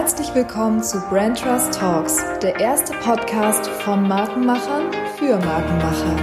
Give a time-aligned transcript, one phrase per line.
[0.00, 6.16] Herzlich willkommen zu Brand Trust Talks, der erste Podcast von Markenmachern für Markenmacher.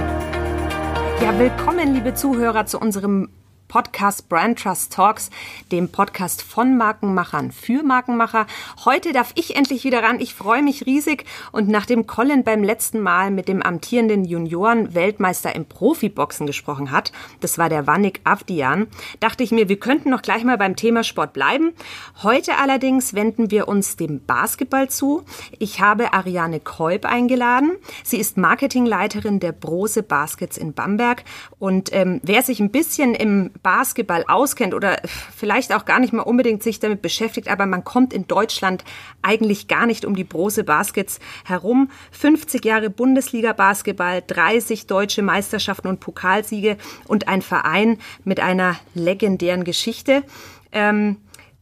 [1.22, 3.28] Ja, willkommen, liebe Zuhörer, zu unserem
[3.68, 5.28] Podcast Brand Trust Talks,
[5.70, 8.46] dem Podcast von Markenmachern für Markenmacher.
[8.86, 10.20] Heute darf ich endlich wieder ran.
[10.20, 11.26] Ich freue mich riesig.
[11.52, 17.58] Und nachdem Colin beim letzten Mal mit dem amtierenden Junioren-Weltmeister im Profiboxen gesprochen hat, das
[17.58, 18.86] war der Wannik Avdian,
[19.20, 21.74] dachte ich mir, wir könnten noch gleich mal beim Thema Sport bleiben.
[22.22, 25.24] Heute allerdings wenden wir uns dem Basketball zu.
[25.58, 27.72] Ich habe Ariane Kolb eingeladen.
[28.02, 31.24] Sie ist Marketingleiterin der Brose Baskets in Bamberg.
[31.58, 35.00] Und ähm, wer sich ein bisschen im Basketball auskennt oder
[35.36, 38.84] vielleicht auch gar nicht mal unbedingt sich damit beschäftigt, aber man kommt in Deutschland
[39.22, 41.90] eigentlich gar nicht um die Brose Baskets herum.
[42.12, 46.76] 50 Jahre Bundesliga Basketball, 30 deutsche Meisterschaften und Pokalsiege
[47.06, 50.22] und ein Verein mit einer legendären Geschichte.
[50.72, 51.16] Ähm,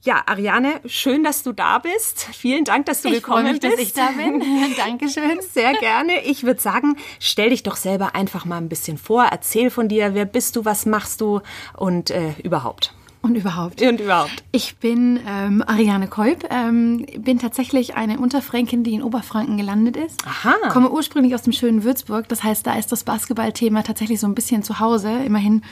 [0.07, 2.29] ja, Ariane, schön, dass du da bist.
[2.33, 3.75] Vielen Dank, dass du ich gekommen mich, bist.
[3.75, 4.43] dass ich da bin.
[4.77, 5.41] Dankeschön.
[5.53, 6.25] Sehr gerne.
[6.25, 9.25] Ich würde sagen, stell dich doch selber einfach mal ein bisschen vor.
[9.25, 10.15] Erzähl von dir.
[10.15, 10.65] Wer bist du?
[10.65, 11.41] Was machst du?
[11.77, 12.95] Und äh, überhaupt.
[13.27, 13.83] Und überhaupt.
[13.83, 14.45] Und überhaupt.
[14.53, 20.25] Ich bin ähm, Ariane Kolb, ähm, bin tatsächlich eine Unterfränkin, die in Oberfranken gelandet ist.
[20.25, 20.55] Aha.
[20.71, 24.35] Komme ursprünglich aus dem schönen Würzburg, das heißt, da ist das Basketballthema tatsächlich so ein
[24.35, 25.11] bisschen zu Hause.
[25.25, 25.63] Immerhin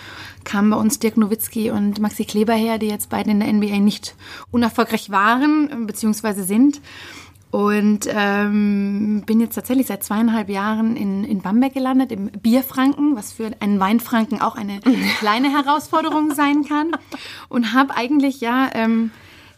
[0.43, 3.79] kamen bei uns Dirk Nowitzki und Maxi Kleber her, die jetzt beide in der NBA
[3.79, 4.17] nicht
[4.51, 6.81] unerfolgreich waren, beziehungsweise sind.
[7.55, 13.33] Und ähm, bin jetzt tatsächlich seit zweieinhalb Jahren in, in Bamberg gelandet, im Bierfranken, was
[13.33, 14.81] für einen Weinfranken auch eine
[15.21, 16.91] kleine Herausforderung sein kann.
[17.49, 19.13] Und habe eigentlich ja ähm,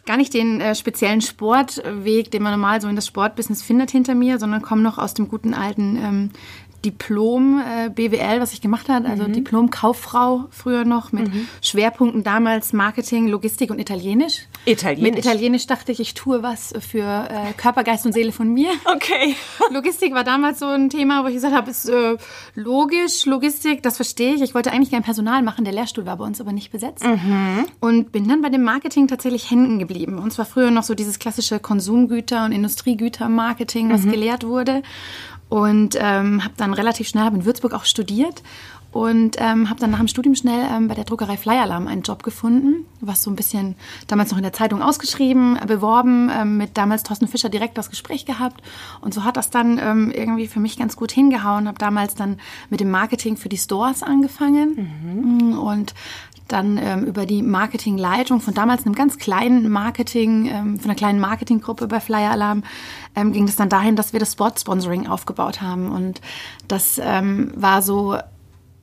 [0.04, 4.14] gar nicht den äh, speziellen Sportweg, den man normal so in das Sportbusiness findet, hinter
[4.14, 6.30] mir, sondern komme noch aus dem guten alten ähm,
[6.86, 9.32] Diplom äh, BWL, was ich gemacht habe, also mhm.
[9.32, 11.48] Diplom Kauffrau früher noch mit mhm.
[11.60, 14.46] Schwerpunkten damals Marketing, Logistik und Italienisch.
[14.66, 15.10] Italienisch.
[15.10, 18.70] Mit Italienisch dachte ich, ich tue was für äh, Körper, Geist und Seele von mir.
[18.84, 19.34] Okay.
[19.72, 22.16] Logistik war damals so ein Thema, wo ich gesagt habe, ist äh,
[22.54, 24.42] logisch, Logistik, das verstehe ich.
[24.42, 27.04] Ich wollte eigentlich kein Personal machen, der Lehrstuhl war bei uns aber nicht besetzt.
[27.04, 27.64] Mhm.
[27.80, 30.18] Und bin dann bei dem Marketing tatsächlich hängen geblieben.
[30.20, 34.12] Und zwar früher noch so dieses klassische Konsumgüter- und Industriegüter-Marketing, was mhm.
[34.12, 34.82] gelehrt wurde
[35.48, 38.42] und ähm, habe dann relativ schnell in Würzburg auch studiert
[38.96, 42.00] und ähm, habe dann nach dem Studium schnell ähm, bei der Druckerei Flyer Alarm einen
[42.00, 43.74] Job gefunden, was so ein bisschen
[44.06, 47.90] damals noch in der Zeitung ausgeschrieben, äh, beworben, ähm, mit damals Thorsten Fischer direkt das
[47.90, 48.62] Gespräch gehabt
[49.02, 51.68] und so hat das dann ähm, irgendwie für mich ganz gut hingehauen.
[51.68, 52.38] Habe damals dann
[52.70, 55.58] mit dem Marketing für die Stores angefangen mhm.
[55.58, 55.94] und
[56.48, 61.20] dann ähm, über die Marketingleitung von damals einem ganz kleinen Marketing, ähm, von einer kleinen
[61.20, 62.62] Marketinggruppe bei Flyer Alarm,
[63.14, 65.90] ähm, ging es dann dahin, dass wir das Sport-Sponsoring aufgebaut haben.
[65.90, 66.20] Und
[66.68, 68.16] das ähm, war so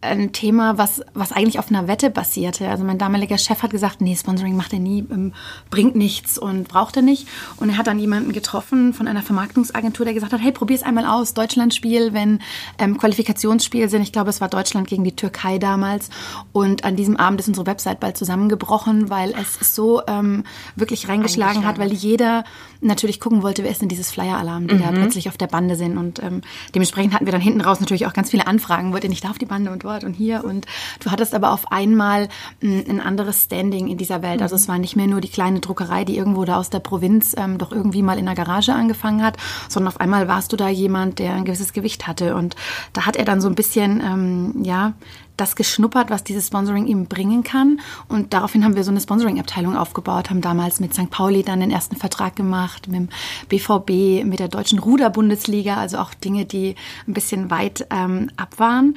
[0.04, 2.70] ein Thema, was, was eigentlich auf einer Wette basierte.
[2.70, 5.34] Also mein damaliger Chef hat gesagt, nee, Sponsoring macht er nie, ähm,
[5.70, 7.28] bringt nichts und braucht er nicht.
[7.58, 11.06] Und er hat dann jemanden getroffen von einer Vermarktungsagentur, der gesagt hat, hey, probier's einmal
[11.06, 12.40] aus, Deutschlandspiel, wenn
[12.78, 14.02] ähm, Qualifikationsspiel sind.
[14.02, 16.10] Ich glaube, es war Deutschland gegen die Türkei damals.
[16.52, 20.44] Und an diesem Abend ist unsere Website bald zusammengebrochen, weil es so ähm,
[20.76, 22.44] wirklich reingeschlagen hat, weil jeder
[22.82, 24.82] natürlich gucken wollte, wer ist denn dieses Flyer-Alarm, die mhm.
[24.82, 25.98] da plötzlich auf der Bande sind.
[25.98, 26.42] Und ähm,
[26.76, 28.94] dementsprechend hatten wir dann hinten raus natürlich auch ganz viele Anfragen.
[28.94, 30.44] Wollt ihr nicht da auf die Bande und dort und hier?
[30.44, 30.66] Und
[31.00, 32.28] du hattest aber auf einmal
[32.62, 34.38] ein, ein anderes Standing in dieser Welt.
[34.38, 34.44] Mhm.
[34.44, 37.36] Also es war nicht mehr nur die kleine Druckerei, die irgendwo da aus der Provinz
[37.38, 39.38] ähm, doch irgendwie mal in der Garage angefangen hat,
[39.70, 42.36] sondern auf einmal warst du da jemand, der ein gewisses Gewicht hatte.
[42.36, 42.56] Und
[42.94, 44.94] da hat er dann so ein bisschen, ähm, ja,
[45.38, 47.80] das geschnuppert, was dieses Sponsoring ihm bringen kann.
[48.08, 51.10] Und daraufhin haben wir so eine Sponsoring-Abteilung aufgebaut, haben damals mit St.
[51.10, 53.10] Pauli dann den ersten Vertrag gemacht, mit dem
[53.50, 56.76] BVB, mit der Deutschen Ruder-Bundesliga, also auch Dinge, die
[57.08, 58.96] ein bisschen weit ähm, ab waren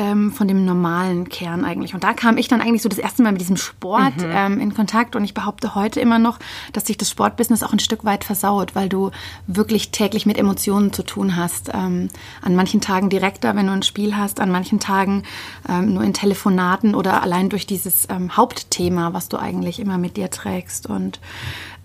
[0.00, 1.92] ähm, von dem normalen Kern eigentlich.
[1.92, 4.30] Und da kam ich dann eigentlich so das erste Mal mit diesem Sport mhm.
[4.32, 5.14] ähm, in Kontakt.
[5.14, 6.38] Und ich behaupte heute immer noch,
[6.72, 9.10] dass sich das Sportbusiness auch ein Stück weit versaut, weil du
[9.46, 11.70] wirklich täglich mit Emotionen zu tun hast.
[11.74, 12.08] Ähm,
[12.40, 15.24] an manchen Tagen direkter, wenn du ein Spiel hast, an manchen Tagen
[15.68, 20.16] ähm, nur in Telefonaten oder allein durch dieses ähm, Hauptthema, was du eigentlich immer mit
[20.16, 20.88] dir trägst.
[20.88, 21.20] Und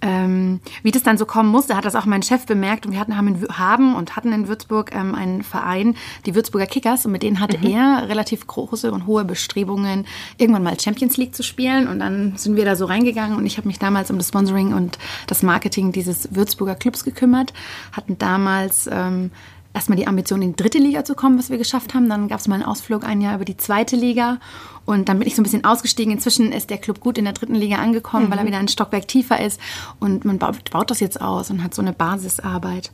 [0.05, 2.85] ähm, wie das dann so kommen musste, hat das auch mein Chef bemerkt.
[2.85, 5.95] Und wir hatten, haben, in, haben und hatten in Würzburg ähm, einen Verein,
[6.27, 7.05] die Würzburger Kickers.
[7.07, 7.73] Und mit denen hatte mhm.
[7.73, 10.05] er relativ große und hohe Bestrebungen,
[10.37, 11.87] irgendwann mal Champions League zu spielen.
[11.87, 13.35] Und dann sind wir da so reingegangen.
[13.35, 17.53] Und ich habe mich damals um das Sponsoring und das Marketing dieses Würzburger Clubs gekümmert.
[17.91, 19.31] Hatten damals ähm,
[19.75, 22.10] erstmal die Ambition, in die dritte Liga zu kommen, was wir geschafft haben.
[22.10, 24.39] Dann gab es mal einen Ausflug ein Jahr über die zweite Liga.
[24.86, 26.13] Und dann bin ich so ein bisschen ausgestiegen.
[26.13, 28.31] Inzwischen ist der Club gut in der dritten Liga angekommen, mhm.
[28.31, 29.60] weil er wieder ein Stockwerk tiefer ist.
[30.00, 32.92] Und man baut, baut, das jetzt aus und hat so eine Basisarbeit.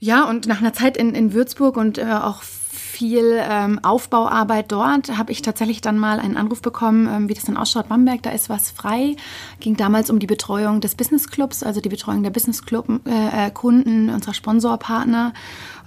[0.00, 5.16] Ja, und nach einer Zeit in, in Würzburg und äh, auch viel ähm, Aufbauarbeit dort.
[5.18, 7.88] Habe ich tatsächlich dann mal einen Anruf bekommen, ähm, wie das dann ausschaut.
[7.88, 9.16] Bamberg, da ist was frei.
[9.60, 13.46] Ging damals um die Betreuung des Business Clubs, also die Betreuung der Business Club äh,
[13.46, 15.32] äh Kunden, unserer Sponsorpartner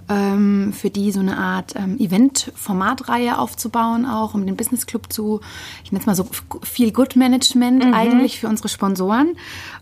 [0.08, 5.40] ähm, für die so eine Art ähm, Event-Formatreihe aufzubauen, auch um den Business Club zu,
[5.84, 6.26] ich nenne es mal so
[6.62, 7.94] viel Good Management mhm.
[7.94, 9.36] eigentlich für unsere Sponsoren.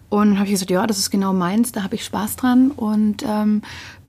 [0.08, 2.70] Und habe ich gesagt, ja, das ist genau meins, da habe ich Spaß dran.
[2.70, 3.62] Und ähm,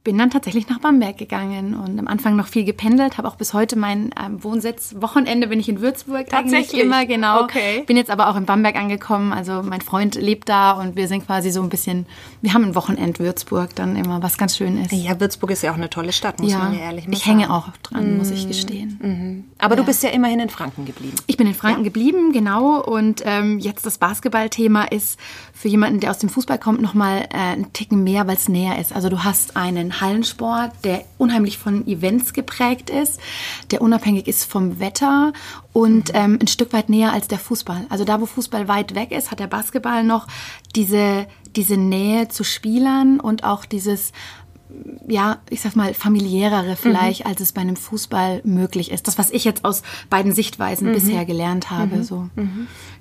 [0.08, 3.54] bin dann tatsächlich nach Bamberg gegangen und am Anfang noch viel gependelt, habe auch bis
[3.54, 4.96] heute meinen ähm, Wohnsitz.
[5.02, 7.42] Wochenende bin ich in Würzburg tatsächlich immer, genau.
[7.44, 7.84] Okay.
[7.86, 9.34] Bin jetzt aber auch in Bamberg angekommen.
[9.34, 12.06] Also mein Freund lebt da und wir sind quasi so ein bisschen,
[12.42, 14.94] wir haben ein Wochenend Würzburg dann immer, was ganz schön ist.
[14.94, 17.26] Ja, Würzburg ist ja auch eine tolle Stadt, muss ja, man ja ehrlich mal Ich
[17.26, 18.18] hänge auch dran, mm.
[18.18, 18.48] muss ich mhm.
[18.48, 19.00] gestehen.
[19.02, 19.44] Mhm.
[19.58, 19.82] Aber ja.
[19.82, 21.18] du bist ja immerhin in Franken geblieben.
[21.28, 21.84] Ich bin in Franken ja.
[21.84, 22.82] geblieben, genau.
[22.82, 25.20] Und ähm, jetzt das Basketballthema ist
[25.54, 28.80] für jemanden, der aus dem Fußball kommt, nochmal äh, ein Ticken mehr, weil es näher
[28.80, 28.94] ist.
[28.94, 33.20] Also du hast einen Hallensport, der unheimlich von Events geprägt ist,
[33.72, 35.34] der unabhängig ist vom Wetter
[35.74, 37.86] und ähm, ein Stück weit näher als der Fußball.
[37.90, 40.28] Also da, wo Fußball weit weg ist, hat der Basketball noch
[40.76, 44.12] diese, diese Nähe zu Spielern und auch dieses
[45.08, 47.32] ja, ich sag mal, familiärere vielleicht, mhm.
[47.32, 49.08] als es bei einem Fußball möglich ist.
[49.08, 50.94] Das, was ich jetzt aus beiden Sichtweisen mhm.
[50.94, 51.98] bisher gelernt habe.
[51.98, 52.04] Mhm.
[52.04, 52.30] So.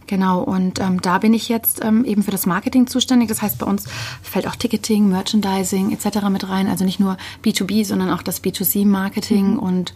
[0.06, 3.28] Genau, und ähm, da bin ich jetzt ähm, eben für das Marketing zuständig.
[3.28, 3.84] Das heißt, bei uns
[4.22, 6.28] fällt auch Ticketing, Merchandising etc.
[6.30, 6.68] mit rein.
[6.68, 9.58] Also nicht nur B2B, sondern auch das B2C-Marketing mhm.
[9.58, 9.94] und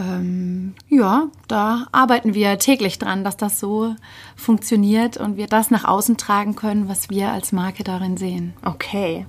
[0.00, 3.94] ähm, ja, da arbeiten wir täglich dran, dass das so
[4.34, 8.54] funktioniert und wir das nach außen tragen können, was wir als Marke darin sehen.
[8.64, 9.26] Okay.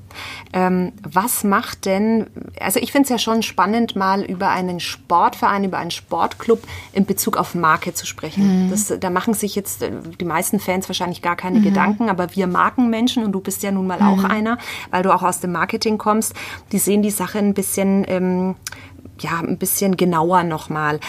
[0.53, 2.27] Ähm, was macht denn,
[2.59, 6.61] also ich finde es ja schon spannend, mal über einen Sportverein, über einen Sportclub
[6.93, 8.67] in Bezug auf Marke zu sprechen.
[8.67, 8.71] Mhm.
[8.71, 11.63] Das, da machen sich jetzt äh, die meisten Fans wahrscheinlich gar keine mhm.
[11.63, 14.07] Gedanken, aber wir Markenmenschen, und du bist ja nun mal mhm.
[14.07, 14.57] auch einer,
[14.89, 16.33] weil du auch aus dem Marketing kommst,
[16.71, 18.55] die sehen die Sache ein bisschen ähm,
[19.21, 20.99] ja, ein bisschen genauer nochmal.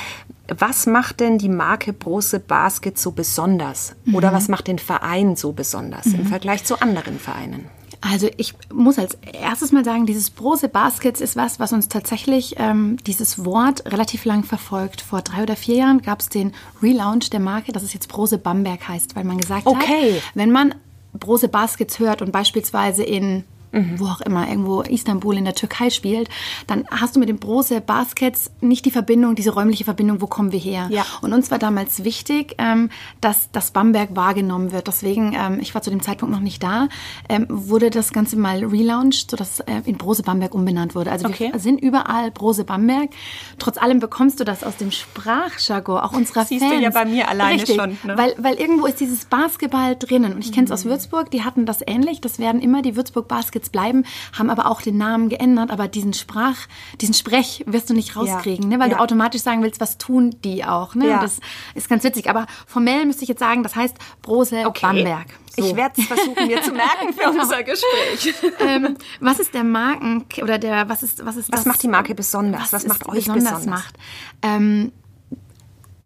[0.49, 3.94] Was macht denn die Marke Brose Basket so besonders?
[4.05, 4.14] Mhm.
[4.14, 6.20] Oder was macht den Verein so besonders mhm.
[6.20, 7.67] im Vergleich zu anderen Vereinen?
[8.05, 12.56] Also ich muss als erstes mal sagen, dieses Brose Baskets ist was, was uns tatsächlich
[12.59, 15.00] ähm, dieses Wort relativ lang verfolgt.
[15.00, 18.38] Vor drei oder vier Jahren gab es den Relaunch der Marke, dass es jetzt Brose
[18.38, 20.17] Bamberg heißt, weil man gesagt okay.
[20.17, 20.75] hat, wenn man
[21.12, 23.98] Brose Baskets hört und beispielsweise in mhm.
[23.98, 26.28] wo auch immer, irgendwo Istanbul in der Türkei spielt,
[26.66, 30.52] dann hast du mit den Brose Baskets nicht die Verbindung, diese räumliche Verbindung, wo kommen
[30.52, 30.88] wir her.
[30.90, 31.04] Ja.
[31.20, 32.90] Und uns war damals wichtig, ähm,
[33.20, 34.86] dass das Bamberg wahrgenommen wird.
[34.86, 36.88] Deswegen, ähm, ich war zu dem Zeitpunkt noch nicht da,
[37.28, 41.10] ähm, wurde das Ganze mal relaunched, sodass äh, in Brose Bamberg umbenannt wurde.
[41.10, 41.50] Also okay.
[41.52, 43.10] wir sind überall Brose Bamberg.
[43.58, 46.76] Trotz allem bekommst du das aus dem Sprachjargon, auch unserer Siehst Fans.
[46.76, 47.98] du ja bei mir alleine Richtig, schon.
[48.04, 48.16] Ne?
[48.16, 50.34] Weil, weil irgendwo ist dieses Basketball drinnen.
[50.34, 50.90] Und ich kenne es aus mhm.
[50.90, 52.20] Würzburg, die hatten das ähnlich.
[52.20, 54.05] Das werden immer die Würzburg Baskets jetzt bleiben,
[54.37, 56.56] haben aber auch den Namen geändert, aber diesen Sprach,
[57.00, 58.76] diesen Sprech wirst du nicht rauskriegen, ja.
[58.76, 58.82] ne?
[58.82, 58.97] weil ja.
[58.97, 60.94] du automatisch sagen willst, was tun die auch.
[60.94, 61.09] Ne?
[61.09, 61.20] Ja.
[61.20, 61.38] Das
[61.75, 62.29] ist ganz witzig.
[62.29, 64.87] Aber formell müsste ich jetzt sagen, das heißt Brose okay.
[64.87, 65.26] Bamberg.
[65.56, 65.64] So.
[65.64, 67.43] Ich werde es versuchen, mir zu merken für genau.
[67.43, 68.35] unser Gespräch.
[68.61, 71.88] Ähm, was ist der Marken oder der was ist was ist was das, macht die
[71.88, 72.73] Marke besonders?
[72.73, 73.44] Was, was macht euch besonders?
[73.44, 73.67] besonders?
[73.67, 73.94] Macht?
[74.41, 74.93] Ähm,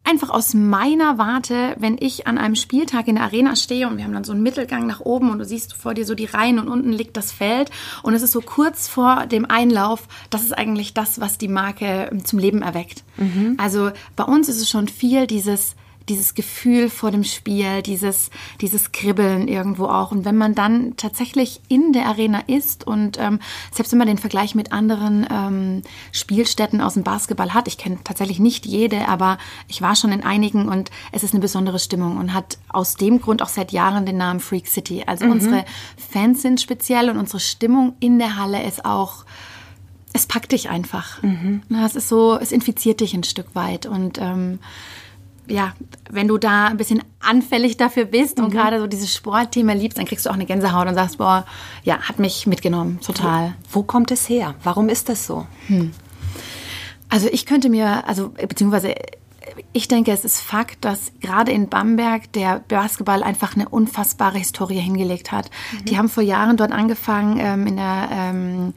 [0.07, 4.05] einfach aus meiner Warte, wenn ich an einem Spieltag in der Arena stehe und wir
[4.05, 6.59] haben dann so einen Mittelgang nach oben und du siehst vor dir so die Reihen
[6.59, 7.71] und unten liegt das Feld
[8.03, 12.11] und es ist so kurz vor dem Einlauf, das ist eigentlich das, was die Marke
[12.25, 13.05] zum Leben erweckt.
[13.17, 13.57] Mhm.
[13.59, 15.77] Also bei uns ist es schon viel dieses
[16.09, 18.31] dieses Gefühl vor dem Spiel, dieses,
[18.61, 20.13] dieses Kribbeln irgendwo auch.
[20.13, 23.41] Und wenn man dann tatsächlich in der Arena ist und ähm,
[23.73, 25.83] selbst wenn man den Vergleich mit anderen ähm,
[26.13, 30.23] Spielstätten aus dem Basketball hat, ich kenne tatsächlich nicht jede, aber ich war schon in
[30.23, 34.07] einigen und es ist eine besondere Stimmung und hat aus dem Grund auch seit Jahren
[34.07, 35.03] den Namen Freak City.
[35.07, 35.33] Also mhm.
[35.33, 35.65] unsere
[35.97, 39.25] Fans sind speziell und unsere Stimmung in der Halle ist auch
[40.13, 41.23] es packt dich einfach.
[41.23, 41.63] Mhm.
[41.85, 44.61] Es ist so, es infiziert dich ein Stück weit und ähm,
[45.49, 45.75] ja,
[46.11, 48.53] wenn du da ein bisschen anfällig dafür bist und mhm.
[48.53, 51.45] gerade so dieses Sportthema liebst, dann kriegst du auch eine Gänsehaut und sagst, boah,
[51.85, 53.55] ja, hat mich mitgenommen, total.
[53.71, 54.55] Wo, wo kommt es her?
[54.63, 55.47] Warum ist das so?
[55.69, 55.93] Hm.
[57.09, 58.95] Also ich könnte mir, also beziehungsweise
[59.73, 64.81] ich denke, es ist Fakt, dass gerade in Bamberg der Basketball einfach eine unfassbare Historie
[64.81, 65.51] hingelegt hat.
[65.73, 65.85] Mhm.
[65.85, 68.75] Die haben vor Jahren dort angefangen, ähm, in der ähm,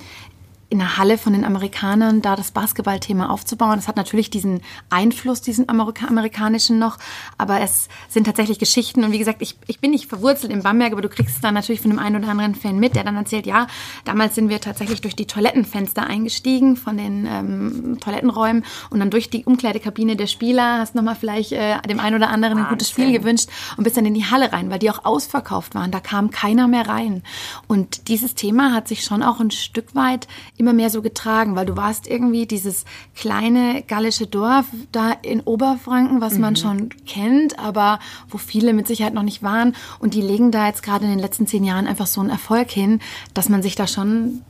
[0.69, 3.77] in der Halle von den Amerikanern da das Basketballthema aufzubauen.
[3.77, 6.97] Das hat natürlich diesen Einfluss, diesen Amerika amerikanischen noch,
[7.39, 10.91] aber es sind tatsächlich Geschichten und wie gesagt, ich, ich bin nicht verwurzelt in Bamberg,
[10.91, 13.15] aber du kriegst es dann natürlich von dem einen oder anderen Fan mit, der dann
[13.15, 13.65] erzählt, ja,
[14.05, 19.31] damals sind wir tatsächlich durch die Toilettenfenster eingestiegen von den ähm, Toilettenräumen und dann durch
[19.31, 22.65] die Umkleidekabine der Spieler, hast nochmal vielleicht äh, dem einen oder anderen Wahnsinn.
[22.67, 25.73] ein gutes Spiel gewünscht und bist dann in die Halle rein, weil die auch ausverkauft
[25.73, 25.89] waren.
[25.89, 27.23] Da kam keiner mehr rein.
[27.67, 30.27] Und dieses Thema hat sich schon auch ein Stück weit
[30.59, 32.83] immer mehr so getragen, weil du warst irgendwie dieses
[33.15, 39.13] kleine gallische Dorf da in Oberfranken, was man schon kennt, aber wo viele mit Sicherheit
[39.13, 39.73] noch nicht waren.
[39.99, 42.69] Und die legen da jetzt gerade in den letzten zehn Jahren einfach so einen Erfolg
[42.71, 42.99] hin,
[43.33, 44.41] dass man sich da schon,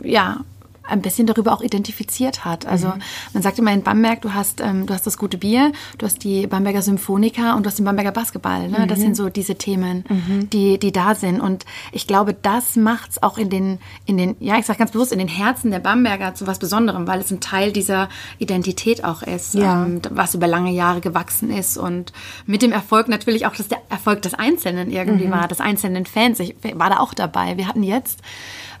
[0.00, 0.44] ja,
[0.88, 2.66] ein bisschen darüber auch identifiziert hat.
[2.66, 3.02] Also mhm.
[3.34, 6.24] man sagt immer in Bamberg, du hast, ähm, du hast das gute Bier, du hast
[6.24, 8.68] die Bamberger Symphonika und du hast den Bamberger Basketball.
[8.68, 8.80] Ne?
[8.80, 8.88] Mhm.
[8.88, 10.50] Das sind so diese Themen, mhm.
[10.50, 11.40] die, die da sind.
[11.40, 15.12] Und ich glaube, das macht's auch in den, in den, ja, ich sage ganz bewusst,
[15.12, 19.22] in den Herzen der Bamberger zu was Besonderem, weil es ein Teil dieser Identität auch
[19.22, 19.84] ist, ja.
[19.84, 22.12] ähm, was über lange Jahre gewachsen ist und
[22.46, 25.32] mit dem Erfolg natürlich auch, dass der Erfolg des Einzelnen irgendwie mhm.
[25.32, 26.40] war, des einzelnen Fans.
[26.40, 27.56] Ich war da auch dabei.
[27.56, 28.20] Wir hatten jetzt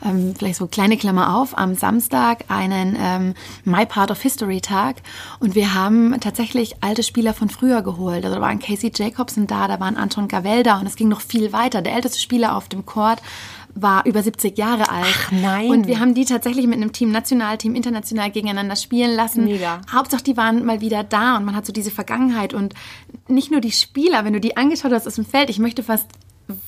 [0.04, 4.96] ähm, vielleicht so kleine Klammer auf, am Samstag einen ähm, My Part of History Tag
[5.40, 8.24] und wir haben tatsächlich alte Spieler von früher geholt.
[8.24, 11.20] Also da waren Casey Jacobson da, da waren Anton Gavel da und es ging noch
[11.20, 11.82] viel weiter.
[11.82, 13.20] Der älteste Spieler auf dem Court
[13.74, 15.06] war über 70 Jahre alt.
[15.06, 15.70] Ach nein.
[15.70, 19.44] Und wir haben die tatsächlich mit einem Team, Nationalteam, international gegeneinander spielen lassen.
[19.44, 19.80] Mega.
[19.92, 22.74] Hauptsache, die waren mal wieder da und man hat so diese Vergangenheit und
[23.28, 26.06] nicht nur die Spieler, wenn du die angeschaut hast aus dem Feld, ich möchte fast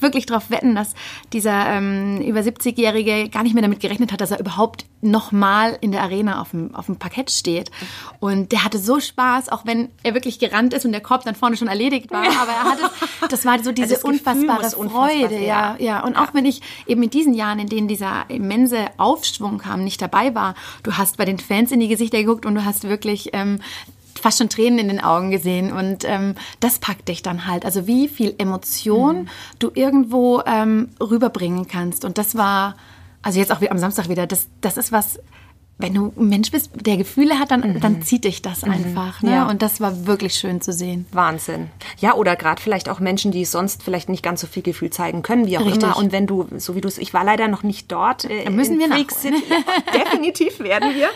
[0.01, 0.95] wirklich darauf wetten, dass
[1.33, 5.93] dieser ähm, über 70-Jährige gar nicht mehr damit gerechnet hat, dass er überhaupt nochmal in
[5.93, 7.71] der Arena auf dem, auf dem Parkett steht.
[8.19, 11.35] Und der hatte so Spaß, auch wenn er wirklich gerannt ist und der Korb dann
[11.35, 12.23] vorne schon erledigt war.
[12.23, 12.91] Aber er hatte,
[13.31, 15.39] das war so diese unfassbare Freude.
[15.39, 16.05] Ja, ja.
[16.05, 20.03] Und auch wenn ich eben in diesen Jahren, in denen dieser immense Aufschwung kam, nicht
[20.03, 23.31] dabei war, du hast bei den Fans in die Gesichter geguckt und du hast wirklich
[23.33, 23.61] ähm,
[24.21, 27.65] fast schon Tränen in den Augen gesehen und ähm, das packt dich dann halt.
[27.65, 29.29] Also wie viel Emotion mhm.
[29.59, 32.77] du irgendwo ähm, rüberbringen kannst und das war,
[33.23, 35.19] also jetzt auch wie am Samstag wieder, das, das ist was,
[35.81, 37.81] wenn du ein Mensch bist, der Gefühle hat, dann, mhm.
[37.81, 38.73] dann zieht dich das mhm.
[38.73, 39.23] einfach.
[39.23, 39.33] Ne?
[39.33, 39.49] Ja.
[39.49, 41.07] Und das war wirklich schön zu sehen.
[41.13, 41.69] Wahnsinn.
[41.99, 45.23] Ja, oder gerade vielleicht auch Menschen, die sonst vielleicht nicht ganz so viel Gefühl zeigen
[45.23, 45.83] können, wie auch Richtig.
[45.83, 45.97] immer.
[45.97, 48.25] Und wenn du, so wie du es, ich war leider noch nicht dort.
[48.25, 49.43] Äh, da müssen wir Freak City.
[49.95, 51.09] Definitiv werden wir.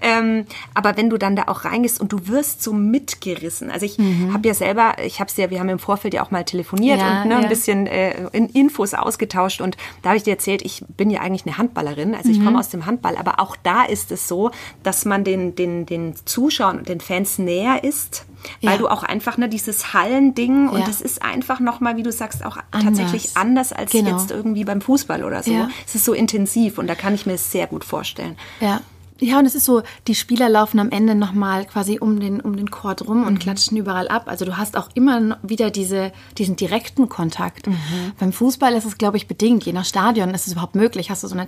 [0.00, 3.70] Ähm, aber wenn du dann da auch reingehst und du wirst so mitgerissen.
[3.70, 4.32] Also ich mhm.
[4.32, 7.00] habe ja selber, ich habe es ja, wir haben im Vorfeld ja auch mal telefoniert
[7.00, 7.40] ja, und ne, ja.
[7.40, 9.60] ein bisschen äh, in Infos ausgetauscht.
[9.60, 12.14] Und da habe ich dir erzählt, ich bin ja eigentlich eine Handballerin.
[12.14, 12.44] Also ich mhm.
[12.44, 13.16] komme aus dem Handball.
[13.16, 14.50] Aber auch da ist es so,
[14.82, 18.26] dass man den, den, den Zuschauern und den Fans näher ist,
[18.60, 18.78] weil ja.
[18.78, 22.56] du auch einfach ne, dieses Hallending und das ist einfach nochmal, wie du sagst, auch
[22.70, 22.98] anders.
[22.98, 24.10] tatsächlich anders als genau.
[24.10, 25.52] jetzt irgendwie beim Fußball oder so.
[25.52, 25.68] Ja.
[25.86, 28.36] Es ist so intensiv und da kann ich mir es sehr gut vorstellen.
[28.60, 28.80] Ja.
[29.22, 32.56] Ja, und es ist so, die Spieler laufen am Ende nochmal quasi um den, um
[32.56, 33.38] den Court rum und mhm.
[33.38, 34.24] klatschen überall ab.
[34.26, 37.68] Also du hast auch immer wieder diese, diesen direkten Kontakt.
[37.68, 37.76] Mhm.
[38.18, 39.64] Beim Fußball ist es, glaube ich, bedingt.
[39.64, 41.08] Je nach Stadion ist es überhaupt möglich.
[41.08, 41.46] Hast du so eine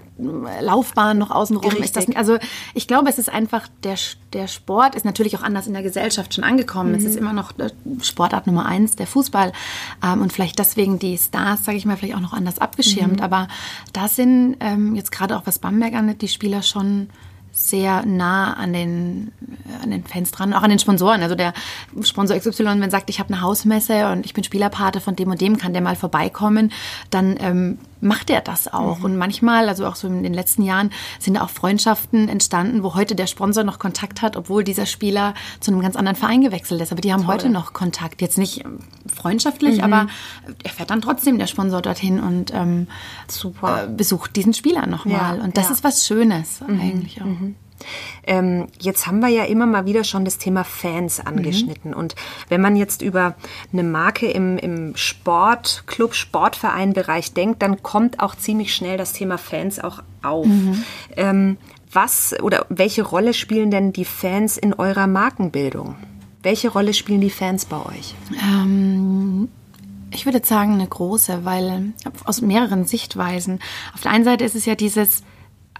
[0.60, 1.74] Laufbahn noch außenrum?
[1.82, 2.38] Ist das, also
[2.74, 3.96] ich glaube, es ist einfach, der,
[4.32, 6.90] der Sport ist natürlich auch anders in der Gesellschaft schon angekommen.
[6.90, 6.98] Mhm.
[6.98, 7.54] Es ist immer noch
[8.02, 9.50] Sportart Nummer eins, der Fußball.
[10.00, 13.16] Ähm, und vielleicht deswegen die Stars, sage ich mal, vielleicht auch noch anders abgeschirmt.
[13.16, 13.24] Mhm.
[13.24, 13.48] Aber
[13.92, 17.08] da sind ähm, jetzt gerade auch was Bamberg angeht, die Spieler schon
[17.54, 19.32] sehr nah an den,
[19.80, 21.22] an den Fans dran, auch an den Sponsoren.
[21.22, 21.54] Also der
[22.02, 25.40] Sponsor XY, wenn sagt, ich habe eine Hausmesse und ich bin Spielerpate von dem und
[25.40, 26.72] dem, kann der mal vorbeikommen,
[27.10, 28.98] dann ähm, macht er das auch.
[28.98, 29.04] Mhm.
[29.04, 33.14] Und manchmal, also auch so in den letzten Jahren, sind auch Freundschaften entstanden, wo heute
[33.14, 36.92] der Sponsor noch Kontakt hat, obwohl dieser Spieler zu einem ganz anderen Verein gewechselt ist.
[36.92, 37.34] Aber die haben Toll.
[37.34, 38.20] heute noch Kontakt.
[38.22, 38.78] Jetzt nicht ähm,
[39.12, 39.84] freundschaftlich, mhm.
[39.84, 40.06] aber
[40.62, 42.86] er fährt dann trotzdem der Sponsor dorthin und ähm,
[43.28, 43.84] Super.
[43.84, 45.38] Äh, besucht diesen Spieler nochmal.
[45.38, 45.72] Ja, und das ja.
[45.72, 46.80] ist was Schönes mhm.
[46.80, 47.26] eigentlich auch.
[47.84, 48.22] Mhm.
[48.26, 51.92] Ähm, jetzt haben wir ja immer mal wieder schon das Thema Fans angeschnitten.
[51.92, 51.96] Mhm.
[51.96, 52.14] Und
[52.48, 53.34] wenn man jetzt über
[53.72, 59.78] eine Marke im, im Sportclub, Sportvereinbereich denkt, dann kommt auch ziemlich schnell das Thema Fans
[59.78, 60.46] auch auf.
[60.46, 60.84] Mhm.
[61.16, 61.56] Ähm,
[61.92, 65.96] was oder welche Rolle spielen denn die Fans in eurer Markenbildung?
[66.42, 68.14] Welche Rolle spielen die Fans bei euch?
[68.42, 69.48] Ähm
[70.14, 71.92] ich würde sagen, eine große, weil
[72.24, 73.58] aus mehreren Sichtweisen.
[73.94, 75.22] Auf der einen Seite ist es ja dieses,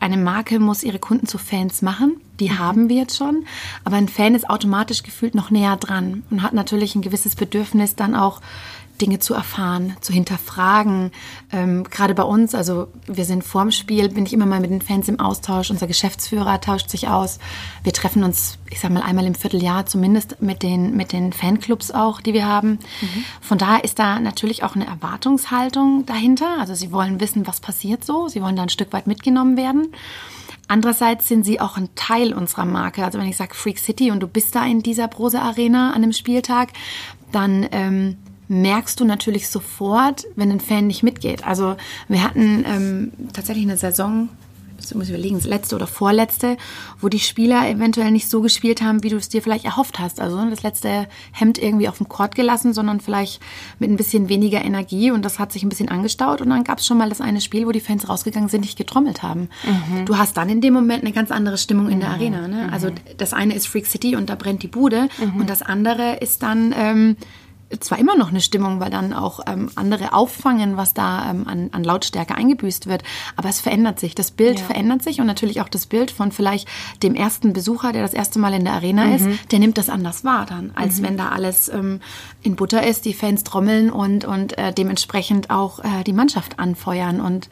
[0.01, 2.21] eine Marke muss ihre Kunden zu Fans machen.
[2.41, 2.59] Die mhm.
[2.59, 3.47] haben wir jetzt schon.
[3.85, 7.97] Aber ein Fan ist automatisch gefühlt noch näher dran und hat natürlich ein gewisses Bedürfnis,
[7.97, 8.41] dann auch
[9.01, 11.11] Dinge zu erfahren, zu hinterfragen.
[11.53, 14.81] Ähm, Gerade bei uns, also wir sind vorm Spiel, bin ich immer mal mit den
[14.81, 15.71] Fans im Austausch.
[15.71, 17.39] Unser Geschäftsführer tauscht sich aus.
[17.83, 21.91] Wir treffen uns, ich sag mal, einmal im Vierteljahr zumindest mit den, mit den Fanclubs
[21.91, 22.79] auch, die wir haben.
[23.01, 23.25] Mhm.
[23.41, 26.59] Von daher ist da natürlich auch eine Erwartungshaltung dahinter.
[26.61, 28.29] Also sie wollen wissen, was passiert so.
[28.29, 29.89] Sie wollen da ein Stück weit mitgenommen werden.
[30.67, 33.05] Andererseits sind sie auch ein Teil unserer Marke.
[33.05, 35.97] Also wenn ich sage Freak City und du bist da in dieser Brose Arena an
[35.97, 36.71] einem Spieltag,
[37.33, 38.17] dann ähm,
[38.49, 41.47] merkst du natürlich sofort, wenn ein Fan nicht mitgeht.
[41.47, 41.77] Also
[42.09, 44.29] wir hatten ähm, tatsächlich eine Saison,
[44.85, 46.57] jetzt muss ich überlegen, das letzte oder vorletzte,
[47.01, 50.21] wo die Spieler eventuell nicht so gespielt haben, wie du es dir vielleicht erhofft hast.
[50.21, 53.41] Also das letzte Hemd irgendwie auf dem Court gelassen, sondern vielleicht
[53.79, 56.79] mit ein bisschen weniger Energie und das hat sich ein bisschen angestaut und dann gab
[56.79, 59.49] es schon mal das eine Spiel, wo die Fans rausgegangen sind, nicht getrommelt haben.
[59.65, 60.05] Mhm.
[60.05, 62.15] Du hast dann in dem Moment eine ganz andere Stimmung in der mhm.
[62.15, 62.49] Arena.
[62.49, 62.69] Ne?
[62.73, 62.95] Also mhm.
[63.17, 65.41] das eine ist Freak City und da brennt die Bude mhm.
[65.41, 67.17] und das andere ist dann ähm,
[67.81, 71.69] zwar immer noch eine Stimmung, weil dann auch ähm, andere auffangen, was da ähm, an,
[71.73, 73.03] an, Lautstärke eingebüßt wird.
[73.37, 74.15] Aber es verändert sich.
[74.15, 74.65] Das Bild ja.
[74.65, 76.69] verändert sich und natürlich auch das Bild von vielleicht
[77.03, 79.15] dem ersten Besucher, der das erste Mal in der Arena mhm.
[79.15, 81.05] ist, der nimmt das anders wahr dann, als mhm.
[81.05, 82.01] wenn da alles ähm,
[82.43, 87.21] in Butter ist, die Fans trommeln und, und äh, dementsprechend auch äh, die Mannschaft anfeuern.
[87.21, 87.49] Und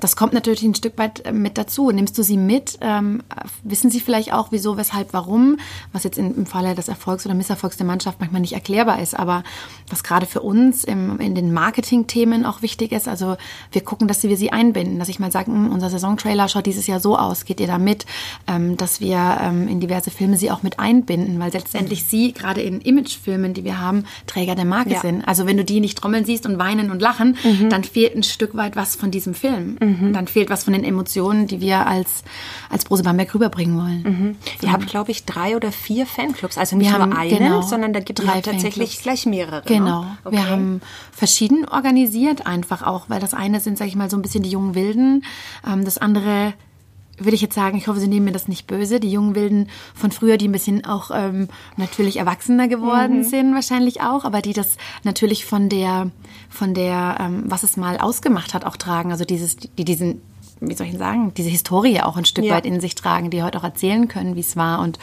[0.00, 1.90] das kommt natürlich ein Stück weit äh, mit dazu.
[1.90, 2.78] Nimmst du sie mit?
[2.80, 3.22] Ähm,
[3.62, 5.58] wissen sie vielleicht auch, wieso, weshalb, warum?
[5.92, 9.18] Was jetzt in, im Falle des Erfolgs oder Misserfolgs der Mannschaft manchmal nicht erklärbar ist,
[9.18, 9.42] aber
[9.88, 13.08] was gerade für uns im, in den Marketing-Themen auch wichtig ist.
[13.08, 13.36] Also
[13.72, 16.86] wir gucken, dass wir sie einbinden, dass ich mal sage, hm, unser Saisontrailer schaut dieses
[16.86, 18.06] Jahr so aus, geht ihr da mit?
[18.46, 22.60] Ähm, dass wir ähm, in diverse Filme sie auch mit einbinden, weil letztendlich sie gerade
[22.60, 25.00] in Imagefilmen, die wir haben, Träger der Marke ja.
[25.00, 25.26] sind.
[25.26, 27.70] Also wenn du die nicht trommeln siehst und weinen und lachen, mhm.
[27.70, 29.78] dann fehlt ein Stück weit was von diesem Film.
[29.80, 29.85] Mhm.
[30.12, 32.24] Dann fehlt was von den Emotionen, die wir als,
[32.70, 34.02] als Brose Bamberg rüberbringen wollen.
[34.02, 34.36] Mhm.
[34.62, 36.58] Ihr habt, glaube ich, drei oder vier Fanclubs.
[36.58, 39.56] Also nicht nur einen, genau, sondern da gibt es tatsächlich gleich mehrere.
[39.56, 39.62] Ne?
[39.66, 40.06] Genau.
[40.24, 40.36] Okay.
[40.36, 40.80] Wir haben
[41.12, 44.50] verschieden organisiert, einfach auch, weil das eine sind, sage ich mal, so ein bisschen die
[44.50, 45.24] jungen Wilden.
[45.66, 46.54] Ähm, das andere
[47.18, 49.68] würde ich jetzt sagen, ich hoffe, Sie nehmen mir das nicht böse, die jungen Wilden
[49.94, 53.24] von früher, die ein bisschen auch ähm, natürlich erwachsener geworden mhm.
[53.24, 56.10] sind, wahrscheinlich auch, aber die das natürlich von der,
[56.48, 59.10] von der, ähm, was es mal ausgemacht hat, auch tragen.
[59.12, 60.20] Also dieses, die diesen
[60.60, 62.54] wie soll ich sagen, diese Historie auch ein Stück ja.
[62.54, 64.80] weit in sich tragen, die heute auch erzählen können, wie es war.
[64.80, 64.98] Und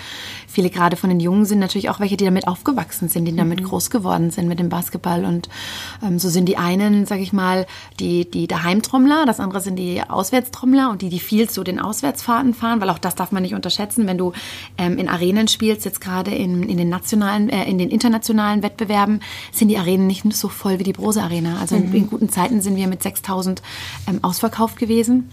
[0.53, 3.59] viele gerade von den Jungen sind natürlich auch welche, die damit aufgewachsen sind, die damit
[3.59, 3.65] mhm.
[3.65, 5.25] groß geworden sind mit dem Basketball.
[5.25, 5.49] Und
[6.03, 7.65] ähm, so sind die einen, sag ich mal,
[7.99, 12.53] die, die Daheimtrommler, das andere sind die Auswärtstrommler und die, die viel zu den Auswärtsfahrten
[12.53, 14.31] fahren, weil auch das darf man nicht unterschätzen, wenn du
[14.77, 19.21] ähm, in Arenen spielst, jetzt gerade in, in den nationalen, äh, in den internationalen Wettbewerben,
[19.51, 21.57] sind die Arenen nicht so voll wie die Brose Arena.
[21.59, 21.85] Also mhm.
[21.85, 23.63] in, in, guten Zeiten sind wir mit 6000
[24.07, 25.29] ähm, ausverkauft gewesen.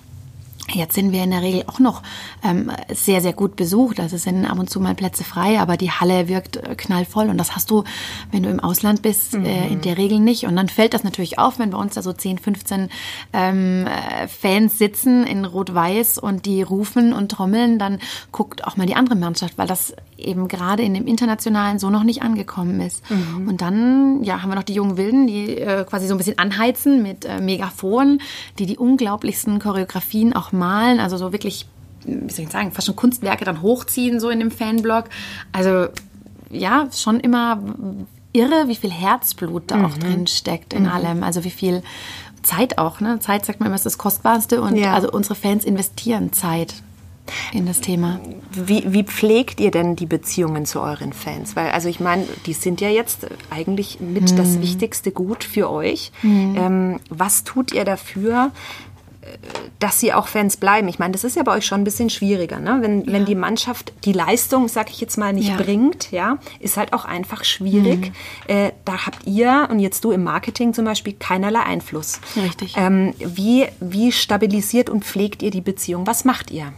[0.72, 2.02] Jetzt sind wir in der Regel auch noch
[2.44, 4.00] ähm, sehr, sehr gut besucht.
[4.00, 7.28] Also es sind ab und zu mal Plätze frei, aber die Halle wirkt äh, knallvoll.
[7.28, 7.84] Und das hast du,
[8.30, 9.44] wenn du im Ausland bist, mhm.
[9.44, 10.44] äh, in der Regel nicht.
[10.44, 12.88] Und dann fällt das natürlich auf, wenn bei uns da so 10, 15
[13.32, 17.98] ähm, äh, Fans sitzen in Rot-Weiß und die rufen und trommeln, dann
[18.32, 22.04] guckt auch mal die andere Mannschaft, weil das eben gerade in dem Internationalen so noch
[22.04, 23.08] nicht angekommen ist.
[23.10, 23.48] Mhm.
[23.48, 26.38] Und dann ja, haben wir noch die jungen Wilden, die äh, quasi so ein bisschen
[26.38, 28.20] anheizen mit äh, Megafonen,
[28.58, 31.66] die die unglaublichsten Choreografien auch malen, also so wirklich,
[32.04, 35.04] wie soll ich sagen, fast schon Kunstwerke dann hochziehen, so in dem Fanblog.
[35.52, 35.88] Also
[36.50, 37.62] ja, schon immer
[38.32, 39.84] irre, wie viel Herzblut da mhm.
[39.84, 40.88] auch drin steckt in mhm.
[40.88, 41.22] allem.
[41.22, 41.82] Also wie viel
[42.42, 43.00] Zeit auch.
[43.00, 43.18] Ne?
[43.20, 44.94] Zeit sagt man immer ist das Kostbarste und ja.
[44.94, 46.74] also unsere Fans investieren Zeit
[47.52, 48.20] in das Thema.
[48.52, 51.56] Wie, wie pflegt ihr denn die Beziehungen zu euren Fans?
[51.56, 54.36] Weil, also ich meine, die sind ja jetzt eigentlich mit hm.
[54.36, 56.12] das wichtigste Gut für euch.
[56.22, 56.56] Hm.
[56.56, 58.52] Ähm, was tut ihr dafür,
[59.78, 60.88] dass sie auch Fans bleiben.
[60.88, 62.78] Ich meine, das ist ja bei euch schon ein bisschen schwieriger, ne?
[62.80, 63.12] Wenn, ja.
[63.12, 65.56] wenn die Mannschaft die Leistung, sag ich jetzt mal, nicht ja.
[65.56, 68.12] bringt, ja, ist halt auch einfach schwierig.
[68.48, 68.54] Mhm.
[68.54, 72.20] Äh, da habt ihr und jetzt du im Marketing zum Beispiel keinerlei Einfluss.
[72.36, 72.74] Richtig.
[72.76, 76.06] Ähm, wie, wie stabilisiert und pflegt ihr die Beziehung?
[76.06, 76.72] Was macht ihr?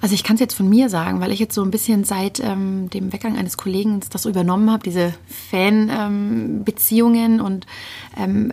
[0.00, 2.40] Also ich kann es jetzt von mir sagen, weil ich jetzt so ein bisschen seit
[2.40, 5.12] ähm, dem Weggang eines Kollegen das übernommen habe, diese
[5.50, 7.66] Fanbeziehungen ähm, und
[8.16, 8.52] ähm,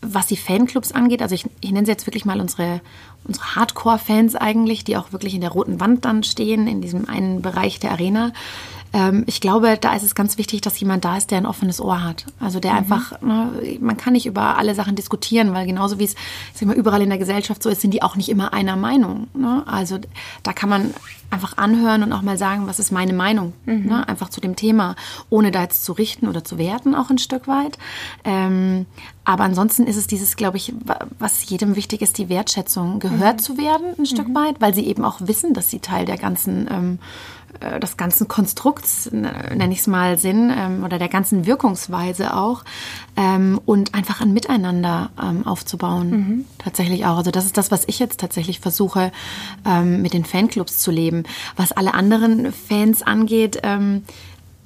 [0.00, 2.80] was die Fanclubs angeht, also ich, ich nenne sie jetzt wirklich mal unsere,
[3.24, 7.40] unsere Hardcore-Fans eigentlich, die auch wirklich in der roten Wand dann stehen, in diesem einen
[7.40, 8.32] Bereich der Arena.
[8.92, 11.80] Ähm, ich glaube, da ist es ganz wichtig, dass jemand da ist, der ein offenes
[11.80, 12.26] Ohr hat.
[12.40, 12.78] Also der mhm.
[12.78, 16.14] einfach, ne, man kann nicht über alle Sachen diskutieren, weil genauso wie es
[16.54, 19.28] sag mal, überall in der Gesellschaft so ist, sind die auch nicht immer einer Meinung.
[19.34, 19.62] Ne?
[19.66, 19.98] Also
[20.42, 20.94] da kann man
[21.32, 23.86] einfach anhören und auch mal sagen, was ist meine Meinung, mhm.
[23.86, 24.06] ne?
[24.06, 24.96] einfach zu dem Thema,
[25.30, 27.78] ohne da jetzt zu richten oder zu werten, auch ein Stück weit.
[28.24, 28.84] Ähm,
[29.24, 30.74] aber ansonsten ist es dieses, glaube ich,
[31.18, 33.42] was jedem wichtig ist, die Wertschätzung, gehört mhm.
[33.42, 34.34] zu werden, ein Stück mhm.
[34.34, 36.98] weit, weil sie eben auch wissen, dass sie Teil der ganzen ähm,
[37.60, 42.64] äh, des ganzen Konstrukts, nenne ich es mal, sind ähm, oder der ganzen Wirkungsweise auch
[43.16, 46.10] ähm, und einfach ein Miteinander ähm, aufzubauen.
[46.10, 46.44] Mhm.
[46.58, 47.16] Tatsächlich auch.
[47.16, 49.12] Also das ist das, was ich jetzt tatsächlich versuche
[49.66, 51.24] ähm, mit den Fanclubs zu leben.
[51.56, 54.04] Was alle anderen Fans angeht, ähm,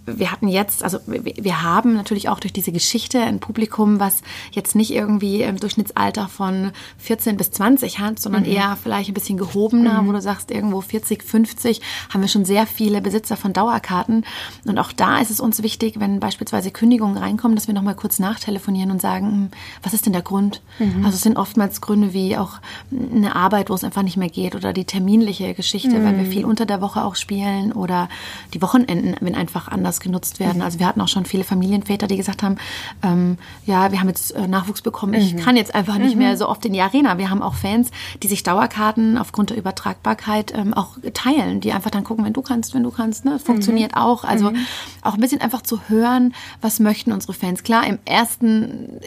[0.06, 4.74] wir hatten jetzt, also wir haben natürlich auch durch diese Geschichte ein Publikum, was jetzt
[4.76, 8.50] nicht irgendwie im Durchschnittsalter von 14 bis 20 hat, sondern mhm.
[8.50, 10.08] eher vielleicht ein bisschen gehobener, mhm.
[10.08, 14.24] wo du sagst, irgendwo 40, 50, haben wir schon sehr viele Besitzer von Dauerkarten.
[14.64, 18.18] Und auch da ist es uns wichtig, wenn beispielsweise Kündigungen reinkommen, dass wir nochmal kurz
[18.18, 19.48] nachtelefonieren und sagen, hm,
[19.82, 20.62] was ist denn der Grund?
[20.78, 21.04] Mhm.
[21.04, 24.54] Also es sind oftmals Gründe wie auch eine Arbeit, wo es einfach nicht mehr geht
[24.54, 26.30] oder die terminliche Geschichte, weil wir mhm.
[26.30, 28.08] viel unter der Woche auch spielen oder
[28.54, 30.62] die Wochenenden, wenn einfach anders anders genutzt werden.
[30.62, 32.56] Also wir hatten auch schon viele Familienväter, die gesagt haben,
[33.02, 35.38] ähm, ja, wir haben jetzt äh, Nachwuchs bekommen, ich mhm.
[35.38, 36.22] kann jetzt einfach nicht mhm.
[36.22, 37.18] mehr so oft in die Arena.
[37.18, 37.90] Wir haben auch Fans,
[38.22, 42.42] die sich Dauerkarten aufgrund der Übertragbarkeit ähm, auch teilen, die einfach dann gucken, wenn du
[42.42, 43.24] kannst, wenn du kannst.
[43.24, 43.38] Ne?
[43.38, 44.00] Funktioniert mhm.
[44.00, 44.24] auch.
[44.24, 44.66] Also mhm.
[45.02, 47.62] auch ein bisschen einfach zu hören, was möchten unsere Fans.
[47.62, 49.00] Klar, im ersten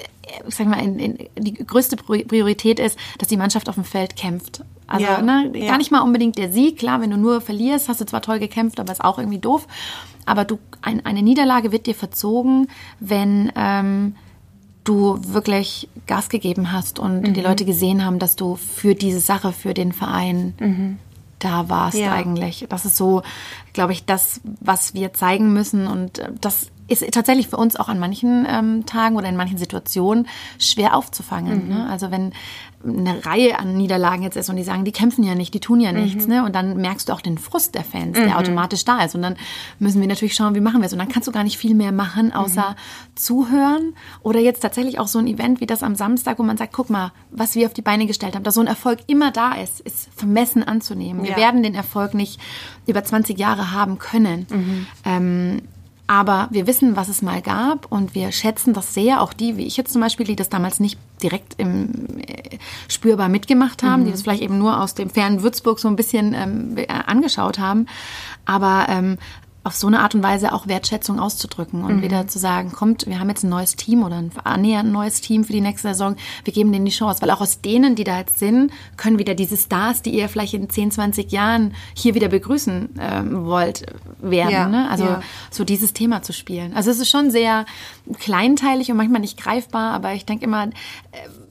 [0.48, 4.16] ich sag mal, in, in, die größte Priorität ist, dass die Mannschaft auf dem Feld
[4.16, 4.62] kämpft.
[4.90, 5.68] Also ja, ne, ja.
[5.68, 6.80] gar nicht mal unbedingt der Sieg.
[6.80, 9.68] Klar, wenn du nur verlierst, hast du zwar toll gekämpft, aber ist auch irgendwie doof.
[10.26, 12.68] Aber du, ein, eine Niederlage wird dir verzogen,
[13.00, 14.16] wenn ähm,
[14.84, 17.34] du wirklich Gas gegeben hast und mhm.
[17.36, 20.98] die Leute gesehen haben, dass du für diese Sache, für den Verein mhm.
[21.38, 22.12] da warst ja.
[22.12, 22.66] eigentlich.
[22.70, 23.22] Das ist so,
[23.74, 25.86] glaube ich, das, was wir zeigen müssen.
[25.86, 29.58] Und äh, das ist tatsächlich für uns auch an manchen ähm, Tagen oder in manchen
[29.58, 31.68] Situationen schwer aufzufangen.
[31.68, 31.74] Mhm.
[31.74, 31.90] Ne?
[31.90, 32.34] Also wenn
[32.84, 35.82] eine Reihe an Niederlagen jetzt ist und die sagen, die kämpfen ja nicht, die tun
[35.82, 36.34] ja nichts, mhm.
[36.34, 36.46] ne?
[36.46, 38.34] Und dann merkst du auch den Frust der Fans, der mhm.
[38.34, 39.16] automatisch da ist.
[39.16, 39.36] Und dann
[39.80, 40.94] müssen wir natürlich schauen, wie machen wir es.
[40.94, 43.16] Und dann kannst du gar nicht viel mehr machen, außer mhm.
[43.16, 43.94] zuhören.
[44.24, 46.90] Oder jetzt tatsächlich auch so ein Event wie das am Samstag, wo man sagt, guck
[46.90, 49.82] mal, was wir auf die Beine gestellt haben, dass so ein Erfolg immer da ist,
[49.82, 51.26] ist vermessen anzunehmen.
[51.26, 51.32] Ja.
[51.32, 52.40] Wir werden den Erfolg nicht
[52.88, 54.48] über 20 Jahre haben können.
[54.50, 54.88] Mhm.
[55.04, 55.62] Ähm,
[56.10, 59.22] aber wir wissen, was es mal gab und wir schätzen das sehr.
[59.22, 63.30] Auch die, wie ich jetzt zum Beispiel, die das damals nicht direkt im, äh, spürbar
[63.30, 64.06] mitgemacht haben, mhm.
[64.06, 67.86] die das vielleicht eben nur aus dem fernen Würzburg so ein bisschen ähm, angeschaut haben.
[68.46, 69.20] Aber ähm,
[69.64, 72.02] auf so eine Art und Weise auch Wertschätzung auszudrücken und mhm.
[72.02, 75.44] wieder zu sagen, kommt, wir haben jetzt ein neues Team oder ein annähernd neues Team
[75.44, 78.18] für die nächste Saison, wir geben denen die Chance, weil auch aus denen, die da
[78.20, 82.30] jetzt sind, können wieder diese Stars, die ihr vielleicht in 10, 20 Jahren hier wieder
[82.30, 83.86] begrüßen ähm, wollt,
[84.22, 84.52] werden.
[84.52, 84.90] Ja, ne?
[84.90, 85.22] Also ja.
[85.52, 86.74] so dieses Thema zu spielen.
[86.74, 87.66] Also es ist schon sehr
[88.20, 90.72] kleinteilig und manchmal nicht greifbar, aber ich denke immer, äh,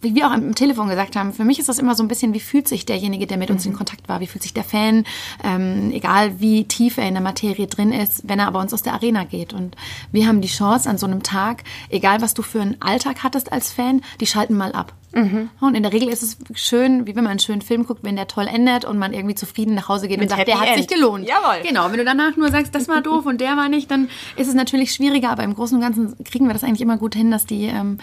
[0.01, 2.35] wie wir auch am Telefon gesagt haben, für mich ist das immer so ein bisschen,
[2.35, 3.77] wie fühlt sich derjenige, der mit uns in mhm.
[3.77, 5.05] Kontakt war, wie fühlt sich der Fan,
[5.45, 8.83] ähm, egal wie tief er in der Materie drin ist, wenn er aber uns aus
[8.83, 9.53] der Arena geht.
[9.53, 9.77] Und
[10.13, 13.53] wir haben die Chance an so einem Tag, egal was du für einen Alltag hattest
[13.53, 14.95] als Fan, die schalten mal ab.
[15.13, 15.49] Mhm.
[15.61, 18.17] Und in der Regel ist es schön, wie wenn man einen schönen Film guckt, wenn
[18.17, 20.69] der toll endet und man irgendwie zufrieden nach Hause geht Mit und sagt, der hat
[20.69, 20.79] End.
[20.79, 21.27] sich gelohnt.
[21.27, 21.63] Jawohl.
[21.67, 24.49] Genau, wenn du danach nur sagst, das war doof und der war nicht, dann ist
[24.49, 27.31] es natürlich schwieriger, aber im Großen und Ganzen kriegen wir das eigentlich immer gut hin,
[27.31, 27.99] dass die ähm,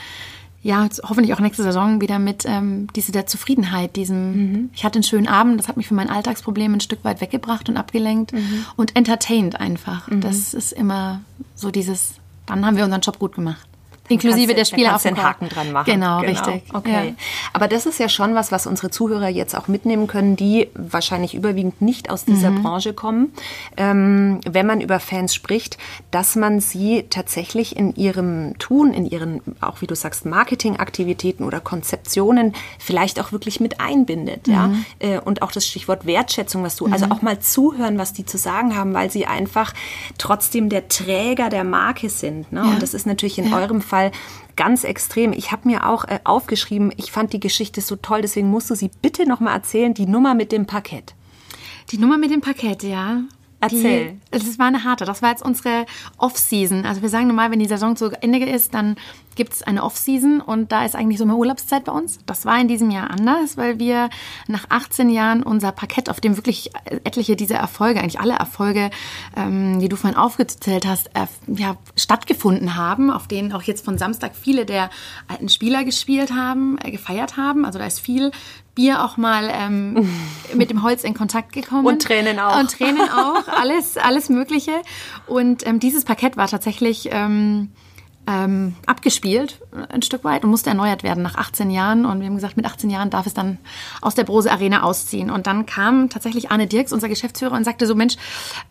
[0.65, 4.69] ja, hoffentlich auch nächste Saison wieder mit ähm, diese der Zufriedenheit, diesem, mhm.
[4.73, 7.69] ich hatte einen schönen Abend, das hat mich von meinen Alltagsproblemen ein Stück weit weggebracht
[7.69, 8.65] und abgelenkt mhm.
[8.75, 10.07] und entertained einfach.
[10.07, 10.21] Mhm.
[10.21, 11.21] Das ist immer
[11.53, 12.15] so dieses,
[12.47, 13.67] dann haben wir unseren Job gut gemacht.
[14.07, 15.91] Inklusive der Spieler auf den Haken dran machen.
[15.91, 16.31] Genau, genau.
[16.31, 16.63] richtig.
[16.73, 17.09] Okay.
[17.09, 17.13] Ja.
[17.53, 21.33] Aber das ist ja schon was, was unsere Zuhörer jetzt auch mitnehmen können, die wahrscheinlich
[21.33, 22.61] überwiegend nicht aus dieser mhm.
[22.63, 23.33] Branche kommen.
[23.77, 25.77] Ähm, wenn man über Fans spricht,
[26.11, 31.59] dass man sie tatsächlich in ihrem Tun, in ihren, auch wie du sagst, Marketingaktivitäten oder
[31.59, 34.47] Konzeptionen vielleicht auch wirklich mit einbindet.
[34.47, 34.53] Mhm.
[34.53, 34.71] Ja?
[34.99, 37.03] Äh, und auch das Stichwort Wertschätzung, was du, also mhm.
[37.03, 39.73] also auch mal zuhören, was die zu sagen haben, weil sie einfach
[40.19, 42.51] trotzdem der Träger der Marke sind.
[42.51, 42.59] Ne?
[42.59, 42.69] Ja.
[42.69, 43.57] Und das ist natürlich in ja.
[43.57, 44.11] eurem Fall Fall
[44.57, 45.31] ganz extrem.
[45.31, 48.75] Ich habe mir auch äh, aufgeschrieben, ich fand die Geschichte so toll, deswegen musst du
[48.75, 51.13] sie bitte nochmal erzählen, die Nummer mit dem Parkett.
[51.91, 53.21] Die Nummer mit dem Parkett, ja.
[53.73, 54.17] Erzähl.
[54.31, 55.05] das war eine harte.
[55.05, 55.85] Das war jetzt unsere
[56.17, 56.85] Off-Season.
[56.85, 58.95] Also wir sagen normal, wenn die Saison zu Ende ist, dann
[59.35, 62.19] gibt es eine Off-Season und da ist eigentlich so eine Urlaubszeit bei uns.
[62.25, 64.09] Das war in diesem Jahr anders, weil wir
[64.47, 66.71] nach 18 Jahren unser Parkett, auf dem wirklich
[67.03, 68.89] etliche dieser Erfolge, eigentlich alle Erfolge,
[69.35, 73.97] ähm, die du vorhin aufgezählt hast, äh, ja, stattgefunden haben, auf denen auch jetzt von
[73.97, 74.89] Samstag viele der
[75.27, 77.65] alten Spieler gespielt haben, äh, gefeiert haben.
[77.65, 78.31] Also da ist viel
[78.75, 80.07] Bier auch mal ähm,
[80.53, 81.87] mit dem Holz in Kontakt gekommen.
[81.87, 82.59] Und Tränen auch.
[82.59, 84.73] Und Tränen auch, alles, alles Mögliche.
[85.25, 87.71] Und ähm, dieses Parkett war tatsächlich ähm,
[88.27, 92.05] ähm, abgespielt, ein Stück weit, und musste erneuert werden nach 18 Jahren.
[92.05, 93.57] Und wir haben gesagt, mit 18 Jahren darf es dann
[94.01, 95.29] aus der Brose Arena ausziehen.
[95.29, 98.15] Und dann kam tatsächlich Arne Dirks, unser Geschäftsführer, und sagte so, Mensch,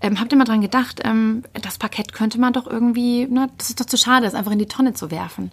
[0.00, 3.70] ähm, habt ihr mal dran gedacht, ähm, das Parkett könnte man doch irgendwie, ne, das
[3.70, 5.52] ist doch zu schade, das einfach in die Tonne zu werfen.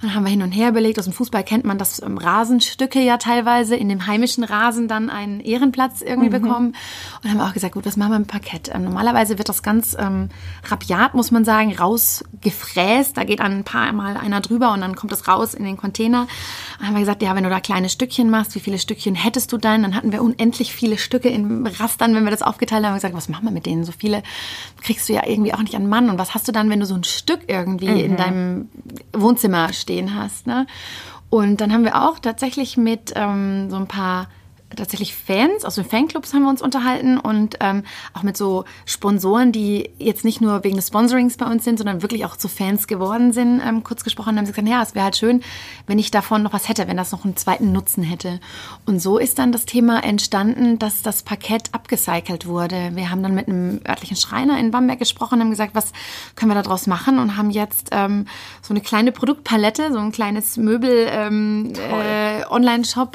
[0.00, 0.98] Dann haben wir hin und her überlegt.
[0.98, 5.10] Aus dem Fußball kennt man das ähm, Rasenstücke ja teilweise in dem heimischen Rasen dann
[5.10, 6.42] einen Ehrenplatz irgendwie mhm.
[6.42, 6.76] bekommen.
[7.22, 8.70] Und haben auch gesagt, gut, was machen wir mit Parkett?
[8.72, 10.28] Ähm, normalerweise wird das ganz ähm,
[10.64, 13.16] rabiat, muss man sagen, rausgefräst.
[13.16, 15.76] Da geht dann ein paar Mal einer drüber und dann kommt es raus in den
[15.76, 16.26] Container.
[16.78, 19.52] Dann haben wir gesagt, ja, wenn du da kleine Stückchen machst, wie viele Stückchen hättest
[19.52, 19.82] du dann?
[19.82, 22.86] Dann hatten wir unendlich viele Stücke in Rastern, wenn wir das aufgeteilt haben.
[22.86, 23.84] Haben wir gesagt, was machen wir mit denen?
[23.84, 24.22] So viele
[24.82, 26.10] kriegst du ja irgendwie auch nicht an Mann.
[26.10, 27.96] Und was hast du dann, wenn du so ein Stück irgendwie mhm.
[27.96, 28.68] in deinem
[29.12, 30.46] Wohnzimmer stehen hast?
[30.46, 30.66] Ne?
[31.30, 34.28] Und dann haben wir auch tatsächlich mit ähm, so ein paar
[34.74, 39.52] tatsächlich Fans aus den Fanclubs haben wir uns unterhalten und ähm, auch mit so Sponsoren,
[39.52, 42.86] die jetzt nicht nur wegen des Sponsorings bei uns sind, sondern wirklich auch zu Fans
[42.88, 45.42] geworden sind, ähm, kurz gesprochen haben sie gesagt, ja, es wäre halt schön,
[45.86, 48.40] wenn ich davon noch was hätte, wenn das noch einen zweiten Nutzen hätte.
[48.86, 52.90] Und so ist dann das Thema entstanden, dass das Parkett abgecycelt wurde.
[52.94, 55.92] Wir haben dann mit einem örtlichen Schreiner in Bamberg gesprochen, haben gesagt, was
[56.34, 58.26] können wir daraus machen und haben jetzt ähm,
[58.62, 62.44] so eine kleine Produktpalette, so ein kleines Möbel ähm, äh, äh,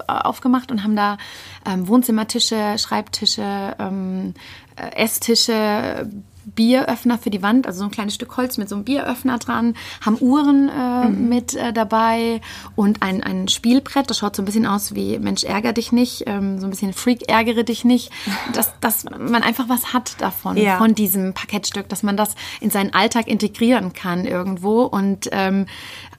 [0.08, 1.18] aufgemacht und haben da
[1.66, 4.34] ähm, Wohnzimmertische, Schreibtische, ähm,
[4.76, 6.10] äh, Esstische,
[6.56, 9.76] Bieröffner für die Wand, also so ein kleines Stück Holz mit so einem Bieröffner dran,
[10.04, 11.30] haben Uhren äh, mhm.
[11.30, 12.42] mit äh, dabei
[12.76, 16.24] und ein, ein Spielbrett, das schaut so ein bisschen aus wie Mensch, ärger dich nicht,
[16.28, 18.12] ähm, so ein bisschen Freak, ärgere dich nicht,
[18.54, 20.78] dass, dass man einfach was hat davon, ja.
[20.78, 25.66] von diesem Parkettstück, dass man das in seinen Alltag integrieren kann irgendwo und ähm,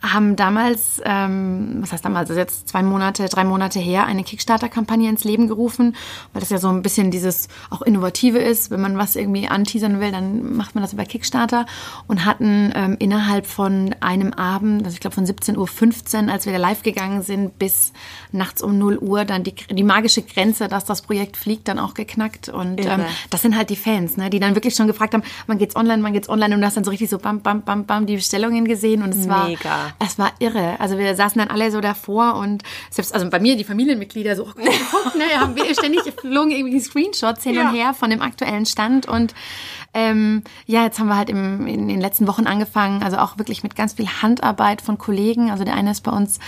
[0.02, 5.08] haben damals, ähm, was heißt damals, also jetzt zwei Monate, drei Monate her, eine Kickstarter-Kampagne
[5.08, 5.94] ins Leben gerufen,
[6.32, 8.70] weil das ja so ein bisschen dieses auch Innovative ist.
[8.70, 10.21] Wenn man was irgendwie anteasern will, dann
[10.56, 11.66] macht man das über Kickstarter
[12.06, 16.52] und hatten ähm, innerhalb von einem Abend, also ich glaube von 17.15 Uhr, als wir
[16.52, 17.92] da live gegangen sind, bis
[18.30, 21.94] nachts um 0 Uhr dann die, die magische Grenze, dass das Projekt fliegt, dann auch
[21.94, 22.48] geknackt.
[22.48, 25.58] Und ähm, das sind halt die Fans, ne, die dann wirklich schon gefragt haben, wann
[25.58, 27.84] geht's online, wann geht's online und du hast dann so richtig so bam, bam, bam,
[27.84, 29.92] bam die Bestellungen gesehen und es war Mega.
[29.98, 30.76] Es war irre.
[30.78, 34.44] Also wir saßen dann alle so davor und selbst, also bei mir die Familienmitglieder so,
[34.44, 37.68] oh, guck, ne, haben wir ständig flogen irgendwie Screenshots hin ja.
[37.68, 39.34] und her von dem aktuellen Stand und
[39.94, 43.62] ähm, ja, jetzt haben wir halt im, in den letzten Wochen angefangen, also auch wirklich
[43.62, 45.50] mit ganz viel Handarbeit von Kollegen.
[45.50, 46.38] Also der eine ist bei uns,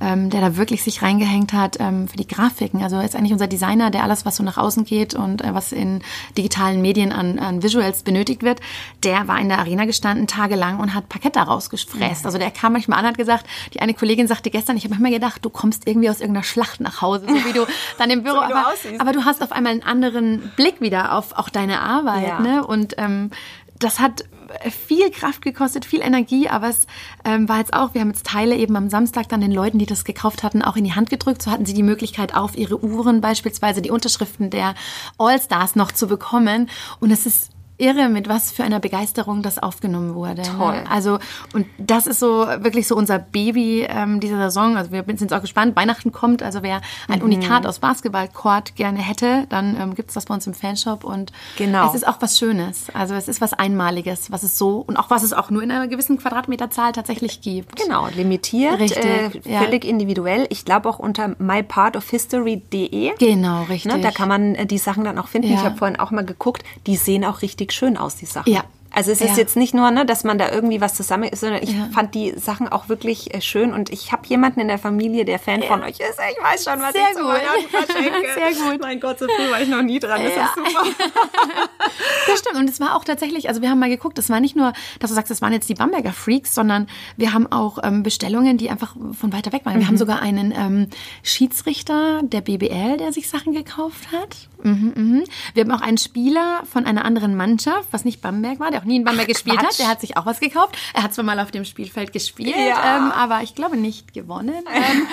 [0.00, 2.82] ähm, der da wirklich sich reingehängt hat ähm, für die Grafiken.
[2.82, 5.72] Also ist eigentlich unser Designer, der alles, was so nach außen geht und äh, was
[5.72, 6.02] in
[6.38, 8.60] digitalen Medien an, an Visuals benötigt wird,
[9.02, 12.24] der war in der Arena gestanden tagelang und hat Parkett daraus gefräst.
[12.24, 15.10] Also der kam manchmal an, hat gesagt, die eine Kollegin sagte gestern, ich habe immer
[15.10, 17.66] gedacht, du kommst irgendwie aus irgendeiner Schlacht nach Hause, so wie du
[17.98, 21.36] dann im Büro, so aber, aber, du hast auf einmal einen anderen Blick wieder auf
[21.36, 22.40] auch deine Arbeit, ja.
[22.40, 22.66] ne?
[22.66, 23.30] Und ähm,
[23.78, 24.24] das hat
[24.70, 26.86] viel Kraft gekostet, viel Energie, aber es
[27.24, 29.86] ähm, war jetzt auch, wir haben jetzt Teile eben am Samstag dann den Leuten, die
[29.86, 31.42] das gekauft hatten, auch in die Hand gedrückt.
[31.42, 34.74] So hatten sie die Möglichkeit, auf ihre Uhren beispielsweise die Unterschriften der
[35.18, 36.68] All-Stars noch zu bekommen.
[37.00, 40.42] Und es ist irre, mit was für einer Begeisterung das aufgenommen wurde.
[40.42, 40.48] Ne?
[40.56, 40.72] Toll.
[40.74, 40.90] Ne?
[40.90, 41.18] Also,
[41.52, 44.76] und das ist so wirklich so unser Baby ähm, dieser Saison.
[44.76, 45.74] Also wir sind jetzt auch gespannt.
[45.76, 47.24] Weihnachten kommt, also wer ein mhm.
[47.24, 51.32] Unikat aus Basketballcourt gerne hätte, dann ähm, gibt es das bei uns im Fanshop und
[51.56, 51.88] genau.
[51.88, 52.86] es ist auch was Schönes.
[52.94, 55.70] Also es ist was Einmaliges, was es so und auch was es auch nur in
[55.70, 57.76] einer gewissen Quadratmeterzahl tatsächlich gibt.
[57.76, 59.90] Genau, limitiert, richtig, äh, völlig ja.
[59.90, 60.46] individuell.
[60.50, 63.12] Ich glaube auch unter mypartofhistory.de.
[63.18, 63.92] Genau, richtig.
[63.92, 65.48] Ne, da kann man äh, die Sachen dann auch finden.
[65.48, 65.54] Ja.
[65.56, 68.52] Ich habe vorhin auch mal geguckt, die sehen auch richtig schön aus, die Sachen.
[68.52, 71.40] Ja, also es ist jetzt nicht nur, ne, dass man da irgendwie was zusammen ist,
[71.40, 71.88] sondern ich ja.
[71.92, 75.40] fand die Sachen auch wirklich äh, schön und ich habe jemanden in der Familie, der
[75.40, 75.66] Fan ja.
[75.66, 76.16] von euch ist.
[76.30, 78.54] Ich weiß schon, was Sehr ich gut.
[78.54, 78.80] Sehr gut.
[78.80, 80.22] Mein Gott, so früh war ich noch nie dran.
[80.22, 80.44] Das ja.
[80.44, 80.86] ist super.
[82.28, 84.54] das stimmt und es war auch tatsächlich, also wir haben mal geguckt, es war nicht
[84.54, 88.04] nur, dass du sagst, es waren jetzt die Bamberger Freaks, sondern wir haben auch ähm,
[88.04, 89.74] Bestellungen, die einfach von weiter weg waren.
[89.74, 89.80] Mhm.
[89.80, 89.98] Wir haben mhm.
[89.98, 90.88] sogar einen ähm,
[91.24, 94.48] Schiedsrichter der BBL, der sich Sachen gekauft hat.
[94.64, 95.24] Mhm, mhm.
[95.52, 98.84] Wir haben auch einen Spieler von einer anderen Mannschaft, was nicht Bamberg war, der auch
[98.84, 99.72] nie in Bamberg Ach, gespielt Quatsch.
[99.72, 99.78] hat.
[99.78, 100.76] Der hat sich auch was gekauft.
[100.94, 102.96] Er hat zwar mal auf dem Spielfeld gespielt, ja.
[102.96, 104.64] ähm, aber ich glaube nicht gewonnen.
[104.72, 105.06] Ähm,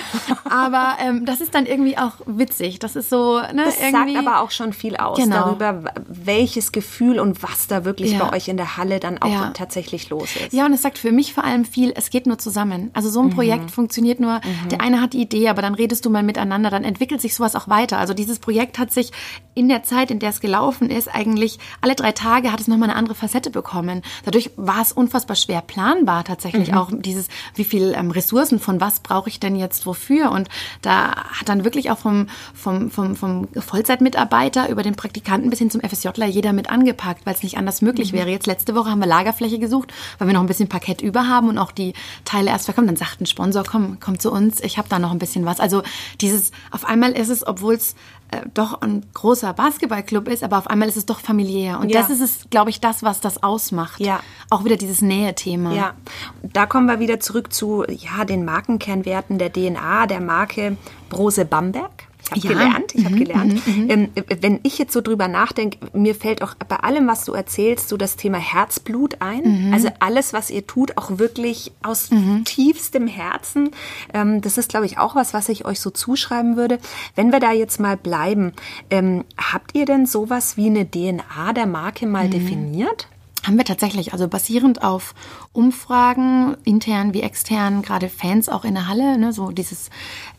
[0.50, 2.78] aber ähm, das ist dann irgendwie auch witzig.
[2.78, 4.14] Das ist so, ne, das irgendwie.
[4.14, 5.36] sagt aber auch schon viel aus genau.
[5.36, 8.24] darüber, welches Gefühl und was da wirklich ja.
[8.24, 9.50] bei euch in der Halle dann auch ja.
[9.50, 10.52] tatsächlich los ist.
[10.54, 12.90] Ja, und es sagt für mich vor allem viel, es geht nur zusammen.
[12.94, 13.34] Also so ein mhm.
[13.34, 14.68] Projekt funktioniert nur, mhm.
[14.70, 17.54] der eine hat die Idee, aber dann redest du mal miteinander, dann entwickelt sich sowas
[17.54, 17.98] auch weiter.
[17.98, 19.12] Also dieses Projekt hat sich
[19.54, 22.88] in der Zeit, in der es gelaufen ist, eigentlich alle drei Tage hat es nochmal
[22.88, 24.02] eine andere Facette bekommen.
[24.24, 26.78] Dadurch war es unfassbar schwer planbar tatsächlich mhm.
[26.78, 30.30] auch dieses, wie viel ähm, Ressourcen von was brauche ich denn jetzt wofür?
[30.30, 30.48] Und
[30.80, 35.70] da hat dann wirklich auch vom, vom, vom, vom Vollzeitmitarbeiter über den Praktikanten bis hin
[35.70, 38.18] zum FSJler jeder mit angepackt, weil es nicht anders möglich mhm.
[38.18, 38.30] wäre.
[38.30, 41.48] Jetzt letzte Woche haben wir Lagerfläche gesucht, weil wir noch ein bisschen Parkett über haben
[41.48, 41.92] und auch die
[42.24, 42.86] Teile erst verkommen.
[42.86, 45.60] Dann sagt ein Sponsor, komm, komm zu uns, ich habe da noch ein bisschen was.
[45.60, 45.82] Also
[46.22, 47.94] dieses, auf einmal ist es, obwohl es
[48.32, 51.78] äh, doch ein großer Basketballclub ist, aber auf einmal ist es doch familiär.
[51.78, 52.00] Und ja.
[52.00, 54.00] das ist es, glaube ich, das, was das ausmacht.
[54.00, 54.20] Ja.
[54.48, 55.74] Auch wieder dieses Nähe-Thema.
[55.74, 55.94] Ja,
[56.42, 60.78] da kommen wir wieder zurück zu ja, den Markenkernwerten der DNA der Marke
[61.10, 61.90] Brose Bamberg.
[62.34, 62.64] Ich habe ja.
[62.64, 63.66] gelernt, ich habe mhm, gelernt.
[63.66, 63.90] Mhm, mhm.
[63.90, 64.08] Ähm,
[64.40, 67.96] wenn ich jetzt so drüber nachdenke, mir fällt auch bei allem, was du erzählst, so
[67.96, 69.66] das Thema Herzblut ein.
[69.66, 69.74] Mhm.
[69.74, 72.44] Also alles, was ihr tut, auch wirklich aus mhm.
[72.44, 73.70] tiefstem Herzen.
[74.14, 76.78] Ähm, das ist, glaube ich, auch was, was ich euch so zuschreiben würde.
[77.14, 78.52] Wenn wir da jetzt mal bleiben,
[78.90, 83.08] ähm, habt ihr denn sowas wie eine DNA der Marke mal definiert?
[83.44, 85.14] Haben wir tatsächlich, also basierend auf
[85.52, 89.90] Umfragen, intern wie extern, gerade Fans auch in der Halle, ne, so dieses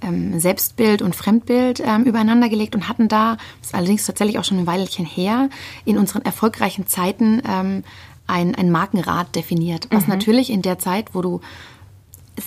[0.01, 4.45] ähm, Selbstbild und Fremdbild ähm, übereinander gelegt und hatten da, das ist allerdings tatsächlich auch
[4.45, 5.49] schon ein Weilchen her,
[5.83, 7.83] in unseren erfolgreichen Zeiten ähm,
[8.25, 9.87] ein, ein Markenrat definiert.
[9.91, 10.13] Was mhm.
[10.13, 11.41] natürlich in der Zeit, wo du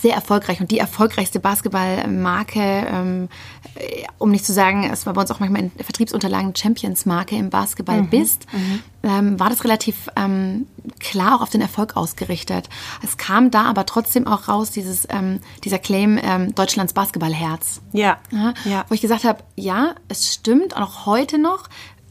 [0.01, 3.29] sehr erfolgreich und die erfolgreichste Basketballmarke, ähm,
[3.75, 7.49] äh, um nicht zu sagen, es war bei uns auch manchmal in Vertriebsunterlagen Champions-Marke im
[7.49, 8.09] Basketball mhm.
[8.09, 8.83] bist, mhm.
[9.03, 10.67] Ähm, war das relativ ähm,
[10.99, 12.67] klar auch auf den Erfolg ausgerichtet.
[13.03, 17.79] Es kam da aber trotzdem auch raus, dieses, ähm, dieser Claim ähm, Deutschlands Basketballherz.
[17.93, 18.17] Ja.
[18.31, 18.53] ja.
[18.65, 18.85] ja.
[18.89, 21.69] Wo ich gesagt habe, ja, es stimmt, auch heute noch,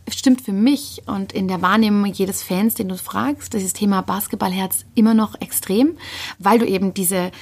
[0.09, 4.85] stimmt für mich und in der Wahrnehmung jedes Fans, den du fragst, dieses Thema Basketballherz
[4.95, 5.97] immer noch extrem,
[6.39, 7.33] weil du eben diese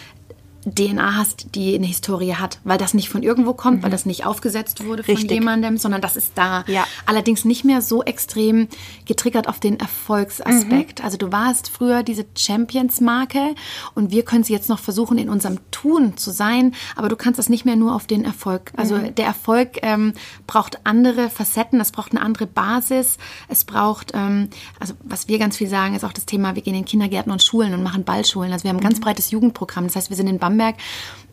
[0.65, 3.83] DNA hast, die eine Historie hat, weil das nicht von irgendwo kommt, mhm.
[3.85, 5.33] weil das nicht aufgesetzt wurde von Richtig.
[5.33, 6.65] jemandem, sondern das ist da.
[6.67, 6.87] Ja.
[7.07, 8.69] Allerdings nicht mehr so extrem
[9.05, 11.01] getriggert auf den Erfolgsaspekt.
[11.01, 11.05] Mhm.
[11.05, 13.55] Also du warst früher diese Champions-Marke
[13.95, 17.39] und wir können sie jetzt noch versuchen, in unserem Tun zu sein, aber du kannst
[17.39, 18.73] das nicht mehr nur auf den Erfolg.
[18.77, 19.15] Also mhm.
[19.15, 20.15] der Erfolg ähm,
[20.47, 24.49] braucht andere Facetten, es braucht eine andere Basis, es braucht, ähm,
[24.81, 27.43] also was wir ganz viel sagen, ist auch das Thema, wir gehen in Kindergärten und
[27.43, 28.53] Schulen und machen Ballschulen.
[28.53, 29.03] Also wir haben ein ganz mhm.
[29.03, 29.85] breites Jugendprogramm.
[29.85, 30.77] Das heißt, wir sind in Bam Bamberg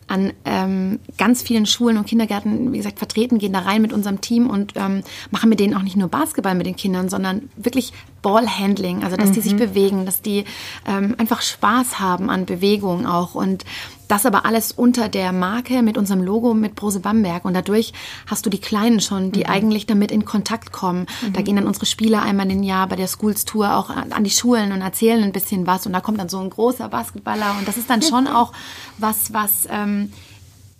[0.08, 4.20] an ähm, ganz vielen Schulen und Kindergärten, wie gesagt, vertreten, gehen da rein mit unserem
[4.20, 7.92] Team und ähm, machen mit denen auch nicht nur Basketball mit den Kindern, sondern wirklich
[8.20, 9.34] Ballhandling, also dass mhm.
[9.34, 9.58] die sich mhm.
[9.58, 10.44] bewegen, dass die
[10.86, 13.64] ähm, einfach Spaß haben an Bewegung auch und
[14.12, 17.46] das aber alles unter der Marke mit unserem Logo mit Brose Bamberg.
[17.46, 17.94] Und dadurch
[18.26, 19.46] hast du die Kleinen schon, die mhm.
[19.50, 21.06] eigentlich damit in Kontakt kommen.
[21.22, 21.32] Mhm.
[21.32, 24.28] Da gehen dann unsere Spieler einmal im Jahr bei der Schools Tour auch an die
[24.30, 25.86] Schulen und erzählen ein bisschen was.
[25.86, 27.56] Und da kommt dann so ein großer Basketballer.
[27.58, 28.52] Und das ist dann schon auch
[28.98, 30.12] was, was ähm,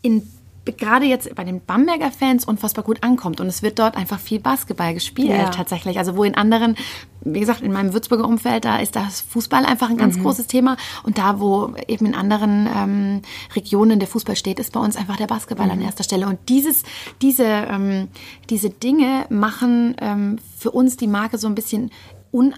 [0.02, 0.28] in
[0.64, 3.40] gerade jetzt bei den Bamberger Fans unfassbar gut ankommt.
[3.40, 5.50] Und es wird dort einfach viel Basketball gespielt ja.
[5.50, 5.98] tatsächlich.
[5.98, 6.76] Also wo in anderen,
[7.22, 10.22] wie gesagt, in meinem Würzburger Umfeld, da ist das Fußball einfach ein ganz mhm.
[10.22, 10.76] großes Thema.
[11.02, 13.22] Und da, wo eben in anderen ähm,
[13.56, 15.72] Regionen der Fußball steht, ist bei uns einfach der Basketball mhm.
[15.72, 16.26] an erster Stelle.
[16.28, 16.84] Und dieses,
[17.20, 18.08] diese, ähm,
[18.48, 21.90] diese Dinge machen ähm, für uns die Marke so ein bisschen
[22.32, 22.54] un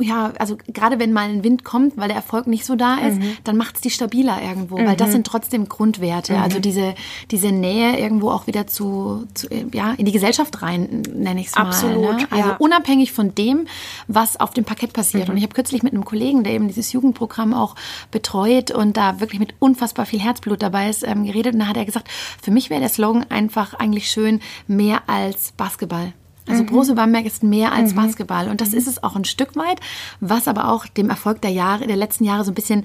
[0.00, 3.18] ja, also gerade wenn mal ein Wind kommt, weil der Erfolg nicht so da ist,
[3.18, 3.36] mhm.
[3.44, 4.86] dann macht es die stabiler irgendwo, mhm.
[4.86, 5.12] weil das mhm.
[5.12, 6.34] sind trotzdem Grundwerte.
[6.34, 6.42] Mhm.
[6.42, 6.94] Also diese,
[7.30, 11.54] diese Nähe irgendwo auch wieder zu, zu ja, in die Gesellschaft rein, nenne ich es
[11.54, 11.66] mal.
[11.66, 12.16] Absolut.
[12.16, 12.26] Ne?
[12.30, 12.56] Also ja.
[12.58, 13.66] unabhängig von dem,
[14.06, 15.28] was auf dem Parkett passiert.
[15.28, 15.32] Mhm.
[15.32, 17.74] Und ich habe kürzlich mit einem Kollegen, der eben dieses Jugendprogramm auch
[18.10, 21.54] betreut und da wirklich mit unfassbar viel Herzblut dabei ist, ähm, geredet.
[21.54, 22.08] Und da hat er gesagt,
[22.40, 26.12] für mich wäre der Slogan einfach eigentlich schön, mehr als Basketball.
[26.48, 26.66] Also mhm.
[26.66, 27.96] Brose Bamberg ist mehr als mhm.
[27.96, 29.80] Basketball und das ist es auch ein Stück weit,
[30.20, 32.84] was aber auch dem Erfolg der Jahre, der letzten Jahre so ein bisschen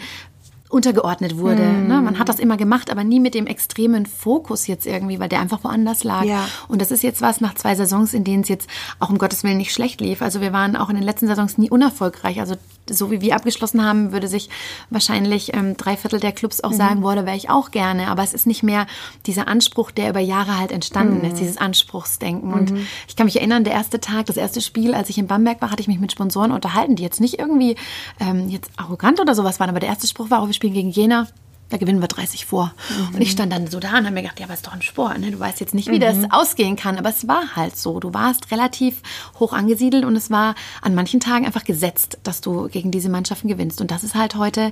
[0.73, 1.61] untergeordnet wurde.
[1.61, 1.87] Mm.
[1.87, 2.01] Ne?
[2.01, 5.39] Man hat das immer gemacht, aber nie mit dem extremen Fokus jetzt irgendwie, weil der
[5.39, 6.23] einfach woanders lag.
[6.23, 6.47] Ja.
[6.67, 8.67] Und das ist jetzt was nach zwei Saisons, in denen es jetzt
[8.99, 10.23] auch um Gottes Willen nicht schlecht lief.
[10.23, 12.39] Also wir waren auch in den letzten Saisons nie unerfolgreich.
[12.39, 12.55] Also
[12.89, 14.49] so wie wir abgeschlossen haben, würde sich
[14.89, 16.75] wahrscheinlich ähm, drei Viertel der Clubs auch mhm.
[16.75, 18.07] sagen, boah, da wäre ich auch gerne.
[18.07, 18.87] Aber es ist nicht mehr
[19.27, 21.25] dieser Anspruch, der über Jahre halt entstanden mhm.
[21.25, 22.49] ist, dieses Anspruchsdenken.
[22.49, 22.55] Mhm.
[22.55, 22.73] Und
[23.07, 25.69] ich kann mich erinnern, der erste Tag, das erste Spiel, als ich in Bamberg war,
[25.69, 27.75] hatte ich mich mit Sponsoren unterhalten, die jetzt nicht irgendwie
[28.19, 30.91] ähm, jetzt arrogant oder sowas waren, aber der erste Spruch war auch, wir spielen gegen
[30.91, 31.27] Jena
[31.73, 32.71] da gewinnen wir 30 vor.
[32.89, 33.15] Mhm.
[33.15, 34.83] Und ich stand dann so da und habe mir gedacht, ja, aber ist doch ein
[34.83, 35.17] Sport.
[35.17, 35.31] Ne?
[35.31, 36.01] Du weißt jetzt nicht, wie mhm.
[36.01, 36.99] das ausgehen kann.
[36.99, 37.99] Aber es war halt so.
[37.99, 39.01] Du warst relativ
[39.39, 43.47] hoch angesiedelt und es war an manchen Tagen einfach gesetzt, dass du gegen diese Mannschaften
[43.47, 43.81] gewinnst.
[43.81, 44.71] Und das ist halt heute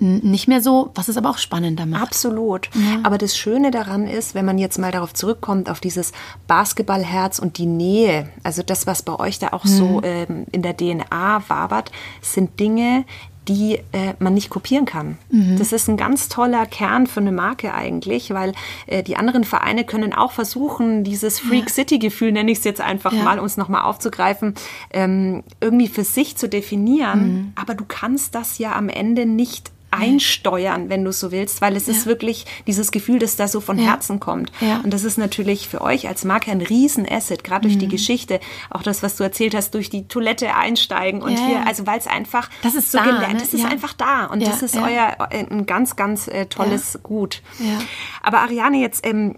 [0.00, 2.02] nicht mehr so, was es aber auch spannender macht.
[2.02, 2.70] Absolut.
[2.74, 2.98] Ja.
[3.04, 6.10] Aber das Schöne daran ist, wenn man jetzt mal darauf zurückkommt, auf dieses
[6.48, 9.68] Basketballherz und die Nähe, also das, was bei euch da auch mhm.
[9.68, 13.04] so ähm, in der DNA wabert, sind Dinge,
[13.48, 15.18] die äh, man nicht kopieren kann.
[15.30, 15.56] Mhm.
[15.58, 18.52] Das ist ein ganz toller Kern für eine Marke eigentlich, weil
[18.86, 23.12] äh, die anderen Vereine können auch versuchen, dieses Freak City-Gefühl, nenne ich es jetzt einfach
[23.12, 23.22] ja.
[23.24, 24.54] mal, uns nochmal aufzugreifen,
[24.92, 27.24] ähm, irgendwie für sich zu definieren.
[27.24, 27.52] Mhm.
[27.56, 31.88] Aber du kannst das ja am Ende nicht einsteuern, wenn du so willst, weil es
[31.88, 34.50] ist wirklich dieses Gefühl, das da so von Herzen kommt.
[34.60, 34.80] Ja.
[34.82, 37.90] Und das ist natürlich für euch als Marke ein Riesenasset, gerade durch die Mhm.
[37.90, 41.62] Geschichte, auch das, was du erzählt hast, durch die Toilette einsteigen und Ja, hier, ja.
[41.64, 43.40] also weil es einfach Das ist so da, gelernt, ne?
[43.40, 43.68] das ist Ja.
[43.68, 44.82] einfach da und Ja, das ist ja.
[44.84, 47.42] euer äh, ein ganz, ganz äh, tolles Gut.
[47.58, 47.78] Ja.
[48.22, 49.34] Aber Ariane, jetzt ähm,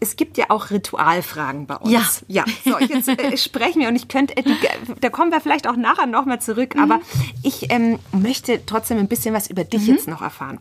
[0.00, 1.92] es gibt ja auch Ritualfragen bei uns.
[1.92, 2.02] Ja.
[2.28, 2.44] Ja.
[2.64, 4.54] So, jetzt äh, sprechen wir und ich könnte, äh, die,
[5.00, 6.82] da kommen wir vielleicht auch nachher nochmal zurück, Mhm.
[6.82, 7.00] aber
[7.42, 9.94] ich ähm, möchte trotzdem ein bisschen was über dich Mhm.
[9.94, 10.58] jetzt noch erfahren.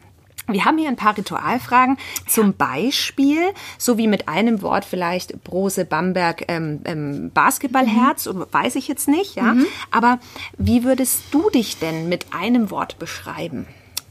[0.47, 1.97] Wir haben hier ein paar Ritualfragen.
[2.27, 3.39] Zum Beispiel,
[3.79, 9.07] so wie mit einem Wort vielleicht Brose Bamberg ähm, ähm, Basketballherz, oder weiß ich jetzt
[9.07, 9.55] nicht, ja.
[9.89, 10.19] Aber
[10.57, 13.65] wie würdest du dich denn mit einem Wort beschreiben?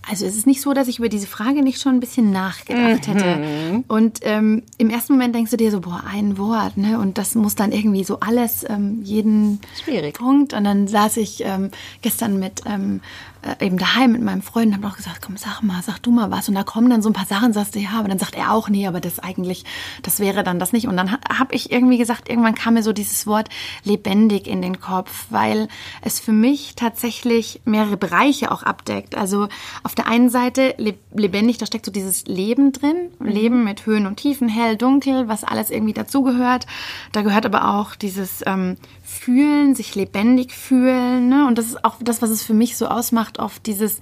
[0.06, 3.06] Also es ist nicht so, dass ich über diese Frage nicht schon ein bisschen nachgedacht
[3.06, 3.82] hätte.
[3.88, 6.98] Und ähm, im ersten Moment denkst du dir so, boah, ein Wort, ne?
[6.98, 10.18] Und das muss dann irgendwie so alles, ähm, jeden Schwierig.
[10.18, 10.52] Punkt.
[10.52, 11.70] Und dann saß ich ähm,
[12.02, 15.62] gestern mit ähm, äh, eben daheim mit meinem Freund und habe auch gesagt, komm, sag
[15.62, 16.48] mal, sag du mal was.
[16.48, 18.52] Und da kommen dann so ein paar Sachen, sagst du, ja, aber dann sagt er
[18.52, 19.64] auch, nee, aber das eigentlich,
[20.02, 20.88] das wäre dann das nicht.
[20.88, 23.48] Und dann ha habe ich irgendwie gesagt, irgendwann kam mir so dieses Wort
[23.84, 25.68] lebendig in den Kopf, weil
[26.00, 29.16] es für mich tatsächlich mehrere Bereiche auch abdeckt.
[29.16, 29.48] Also
[29.82, 34.06] auf der einen Seite le lebendig, da steckt so dieses Leben drin, Leben mit Höhen
[34.06, 36.66] und Tiefen, hell, dunkel, was alles irgendwie dazugehört.
[37.12, 38.76] Da gehört aber auch dieses ähm,
[39.14, 41.28] Fühlen, sich lebendig fühlen.
[41.28, 41.46] Ne?
[41.46, 44.00] Und das ist auch das, was es für mich so ausmacht, oft dieses,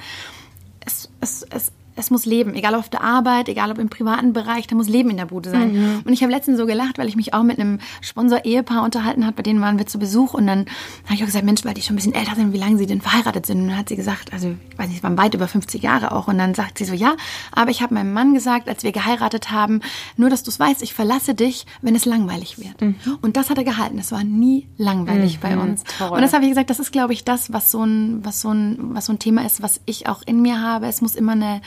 [0.85, 4.33] es, es, es, es muss leben, egal ob auf der Arbeit, egal ob im privaten
[4.33, 6.03] Bereich, da muss Leben in der Bude sein.
[6.05, 9.37] Und ich habe letztens so gelacht, weil ich mich auch mit einem Sponsor-Ehepaar unterhalten habe,
[9.37, 10.67] bei denen waren wir zu Besuch und dann
[11.05, 12.87] habe ich auch gesagt, Mensch, weil die schon ein bisschen älter sind, wie lange sie
[12.87, 13.61] denn verheiratet sind.
[13.63, 16.13] Und dann hat sie gesagt, also ich weiß nicht, es waren weit über 50 Jahre
[16.13, 16.29] auch.
[16.29, 17.15] Und dann sagt sie so, ja,
[17.53, 19.81] aber ich habe meinem Mann gesagt, als wir geheiratet haben,
[20.17, 22.83] nur dass du es weißt, ich verlasse dich, wenn es langweilig wird.
[23.21, 23.99] Und das hat er gehalten.
[23.99, 25.85] Es war nie langweilig bei uns.
[25.99, 26.11] toll.
[26.11, 28.51] Und das habe ich gesagt, das ist, glaube ich, das, was so ein, was so
[28.51, 30.87] ein, was so ein Thema ist, was ich auch in mir habe.
[30.87, 31.61] Es muss immer eine,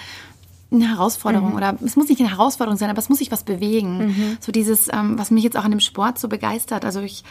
[0.71, 4.37] eine Herausforderung oder es muss nicht eine Herausforderung sein, aber es muss sich was bewegen.
[4.39, 6.85] So dieses, ähm, was mich jetzt auch an dem Sport so begeistert.
[6.85, 7.23] Also ich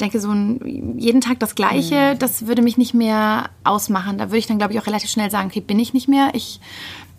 [0.00, 4.18] denke, so ein, jeden Tag das Gleiche, das würde mich nicht mehr ausmachen.
[4.18, 6.30] Da würde ich dann, glaube ich, auch relativ schnell sagen, okay, bin ich nicht mehr,
[6.34, 6.60] ich,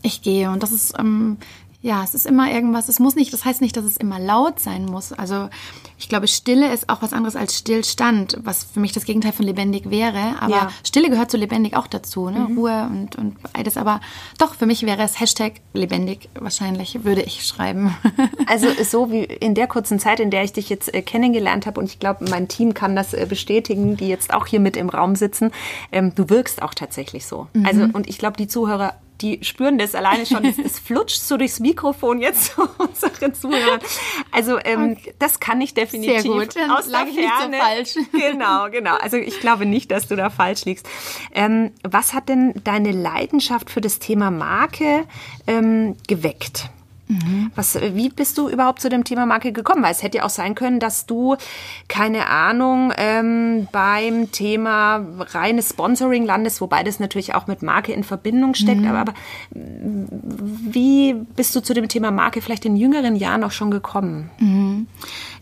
[0.01, 0.49] ich gehe.
[0.49, 1.37] Und das ist, ähm,
[1.81, 4.59] ja, es ist immer irgendwas, es muss nicht, das heißt nicht, dass es immer laut
[4.59, 5.13] sein muss.
[5.13, 5.49] Also
[5.97, 9.45] ich glaube, Stille ist auch was anderes als Stillstand, was für mich das Gegenteil von
[9.45, 10.35] lebendig wäre.
[10.41, 10.71] Aber Ja.
[10.85, 12.49] Stille gehört zu lebendig auch dazu, ne?
[12.53, 13.77] Ruhe und, und beides.
[13.77, 14.01] Aber
[14.37, 17.95] doch, für mich wäre es Hashtag lebendig wahrscheinlich, würde ich schreiben.
[18.47, 21.79] Also so wie in der kurzen Zeit, in der ich dich jetzt äh, kennengelernt habe,
[21.79, 24.89] und ich glaube, mein Team kann das äh, bestätigen, die jetzt auch hier mit im
[24.89, 25.51] Raum sitzen,
[25.91, 27.47] ähm, du wirkst auch tatsächlich so.
[27.63, 31.37] Also und ich glaube, die Zuhörer, die spüren das alleine schon, es, es flutscht so
[31.37, 33.79] durchs Mikrofon jetzt zu unseren Zuhörern.
[34.31, 37.49] Also ähm, das kann ich definitiv Sehr gut, dann aus der lag ich nicht so
[37.49, 37.57] Ferne.
[37.57, 37.95] falsch.
[38.11, 38.95] Genau, genau.
[38.95, 40.87] Also ich glaube nicht, dass du da falsch liegst.
[41.33, 45.05] Ähm, was hat denn deine Leidenschaft für das Thema Marke
[45.47, 46.69] ähm, geweckt?
[47.55, 49.81] Was, wie bist du überhaupt zu dem Thema Marke gekommen?
[49.81, 51.37] Weil es hätte ja auch sein können, dass du,
[51.87, 58.03] keine Ahnung, ähm, beim Thema reines Sponsoring landest, wobei das natürlich auch mit Marke in
[58.03, 58.85] Verbindung steckt.
[58.85, 59.13] Aber, aber
[59.51, 64.29] wie bist du zu dem Thema Marke vielleicht in jüngeren Jahren auch schon gekommen?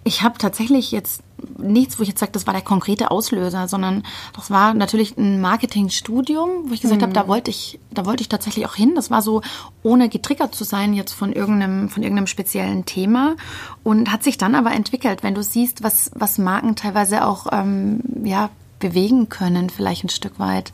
[0.07, 1.21] Ich habe tatsächlich jetzt
[1.57, 4.03] nichts, wo ich jetzt sage, das war der konkrete Auslöser, sondern
[4.33, 8.29] das war natürlich ein Marketingstudium, wo ich gesagt habe, da wollte ich, da wollte ich
[8.29, 8.95] tatsächlich auch hin.
[8.95, 9.41] Das war so,
[9.83, 13.35] ohne getriggert zu sein jetzt von irgendeinem, von irgendeinem speziellen Thema
[13.83, 17.99] und hat sich dann aber entwickelt, wenn du siehst, was, was Marken teilweise auch, ähm,
[18.23, 18.49] ja,
[18.79, 20.71] bewegen können, vielleicht ein Stück weit.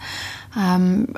[0.55, 1.15] Ähm,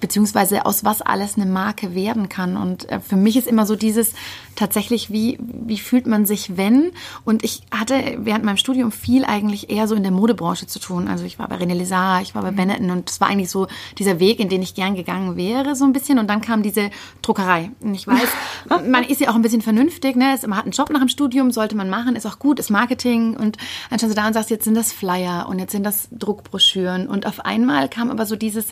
[0.00, 2.56] beziehungsweise aus was alles eine Marke werden kann.
[2.56, 4.14] Und äh, für mich ist immer so dieses
[4.54, 6.92] tatsächlich, wie, wie fühlt man sich, wenn?
[7.24, 11.08] Und ich hatte während meinem Studium viel eigentlich eher so in der Modebranche zu tun.
[11.08, 13.66] Also ich war bei René Lézard, ich war bei Benetton und es war eigentlich so
[13.98, 16.18] dieser Weg, in den ich gern gegangen wäre, so ein bisschen.
[16.18, 16.90] Und dann kam diese
[17.22, 17.70] Druckerei.
[17.80, 18.28] Und ich weiß,
[18.86, 20.36] man ist ja auch ein bisschen vernünftig, ne?
[20.46, 23.36] Man hat einen Job nach dem Studium, sollte man machen, ist auch gut, ist Marketing.
[23.36, 23.56] Und
[23.90, 27.08] dann stehst du da und sagst, jetzt sind das Flyer und jetzt sind das Druckbroschüren.
[27.08, 28.66] Und auf einmal kam aber so dieses,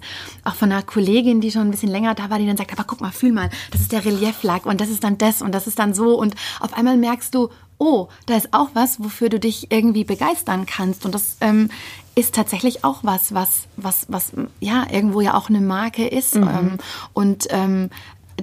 [0.44, 2.84] auch von einer Kollegin, die schon ein bisschen länger da war, die dann sagt, aber
[2.84, 5.66] guck mal, fühl mal, das ist der Relieflack und das ist dann das und das
[5.66, 6.18] ist dann so.
[6.18, 10.66] Und auf einmal merkst du, oh, da ist auch was, wofür du dich irgendwie begeistern
[10.66, 11.06] kannst.
[11.06, 11.70] Und das ähm,
[12.14, 16.36] ist tatsächlich auch was, was, was, was, ja, irgendwo ja auch eine Marke ist.
[16.36, 16.76] Ähm,
[17.14, 17.88] und ähm,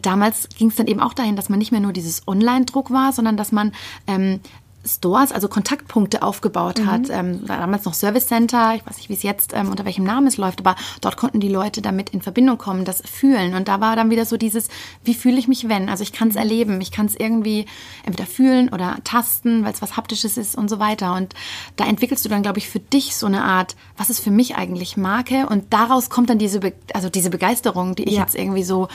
[0.01, 3.13] damals ging es dann eben auch dahin, dass man nicht mehr nur dieses Online-Druck war,
[3.13, 3.73] sondern dass man
[4.07, 4.39] ähm,
[4.87, 6.85] Stores, also Kontaktpunkte aufgebaut Mhm.
[6.91, 7.01] hat.
[7.09, 10.27] Ähm, damals noch Service Center, ich weiß nicht, wie es jetzt ähm, unter welchem Namen
[10.27, 13.53] es läuft, aber dort konnten die Leute damit in Verbindung kommen, das fühlen.
[13.55, 14.67] Und da war dann wieder so dieses,
[15.03, 15.89] wie fühle ich mich wenn?
[15.89, 16.15] Also ich Mhm.
[16.17, 17.65] kann es erleben, ich kann es irgendwie
[18.05, 21.13] entweder fühlen oder tasten, weil es was Haptisches ist und so weiter.
[21.15, 21.33] Und
[21.75, 24.55] da entwickelst du dann, glaube ich, für dich so eine Art, was ist für mich
[24.55, 25.47] eigentlich Marke?
[25.47, 28.21] Und daraus kommt dann diese, Be also diese Begeisterung, die ich Ja.
[28.21, 28.87] jetzt irgendwie so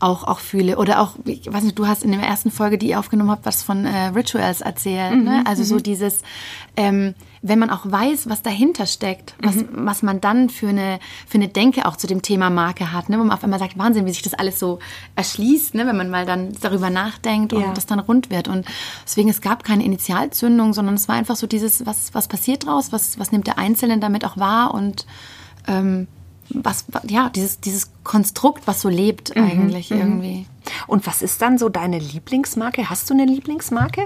[0.00, 0.76] auch, auch fühle.
[0.78, 3.46] Oder auch, ich weiß nicht, du hast in der ersten Folge, die ihr aufgenommen habt,
[3.46, 5.14] was von äh, Rituals erzählt.
[5.14, 5.35] Mhm, ne?
[5.44, 6.20] Also so dieses,
[6.76, 9.68] ähm, wenn man auch weiß, was dahinter steckt, was, Mhm.
[9.72, 13.18] was man dann für eine, für eine Denke auch zu dem Thema Marke hat, ne?
[13.18, 14.78] wo man auf einmal sagt, Wahnsinn, wie sich das alles so
[15.16, 15.86] erschließt, ne?
[15.86, 17.72] wenn man mal dann darüber nachdenkt und Ja.
[17.72, 18.48] das dann rund wird.
[18.48, 18.66] Und
[19.04, 22.92] deswegen, es gab keine Initialzündung, sondern es war einfach so dieses, was, was passiert draus,
[22.92, 25.06] was, was nimmt der Einzelne damit auch wahr und
[25.68, 26.08] ähm,
[26.48, 30.46] was, ja, dieses, dieses Konstrukt, was so lebt Mhm, eigentlich irgendwie.
[30.86, 32.88] Und was ist dann so deine Lieblingsmarke?
[32.88, 34.02] Hast du eine Lieblingsmarke?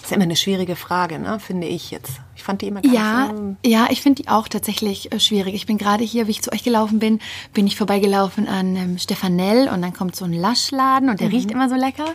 [0.00, 0.04] Mm.
[0.04, 1.40] ist immer eine schwierige Frage, ne?
[1.40, 2.20] finde ich jetzt.
[2.36, 3.32] Ich fand die immer ganz Ja,
[3.64, 5.54] ja, ich finde die auch tatsächlich äh, schwierig.
[5.54, 7.20] Ich bin gerade hier, wie ich zu euch gelaufen bin,
[7.52, 11.50] bin ich vorbeigelaufen an ähm, Stefanell und dann kommt so ein Laschladen und der riecht
[11.50, 12.06] immer so lecker.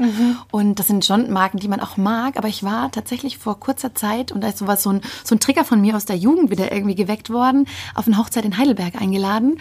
[0.51, 2.38] Und das sind schon Marken, die man auch mag.
[2.38, 5.39] Aber ich war tatsächlich vor kurzer Zeit und da ist sowas so ein, so ein
[5.39, 8.99] Trigger von mir aus der Jugend wieder irgendwie geweckt worden, auf eine Hochzeit in Heidelberg
[8.99, 9.59] eingeladen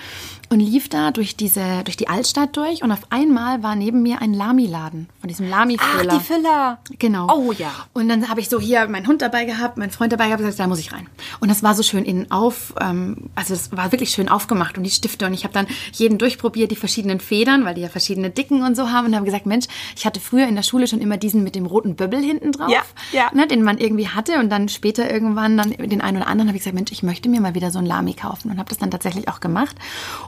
[0.50, 4.20] und lief da durch diese, durch die Altstadt durch und auf einmal war neben mir
[4.22, 6.12] ein Lami-Laden von diesem Lami-Füller.
[6.12, 6.78] Ach, die Füller.
[6.98, 7.26] Genau.
[7.34, 7.70] Oh ja.
[7.92, 10.66] Und dann habe ich so hier meinen Hund dabei gehabt, meinen Freund dabei gehabt, gesagt,
[10.66, 11.08] da muss ich rein.
[11.40, 14.84] Und das war so schön innen auf, ähm, also es war wirklich schön aufgemacht und
[14.84, 15.26] die Stifte.
[15.26, 18.76] Und ich habe dann jeden durchprobiert, die verschiedenen Federn, weil die ja verschiedene Dicken und
[18.76, 19.06] so haben.
[19.06, 21.66] Und habe gesagt, Mensch, ich hatte früher in der Schule schon immer diesen mit dem
[21.66, 22.82] roten Böbbel hinten drauf, Ja,
[23.12, 23.30] ja.
[23.34, 24.38] Ne, den man irgendwie hatte.
[24.38, 27.28] Und dann später irgendwann dann den einen oder anderen habe ich gesagt, Mensch, ich möchte
[27.28, 28.50] mir mal wieder so ein Lami kaufen.
[28.50, 29.76] Und habe das dann tatsächlich auch gemacht.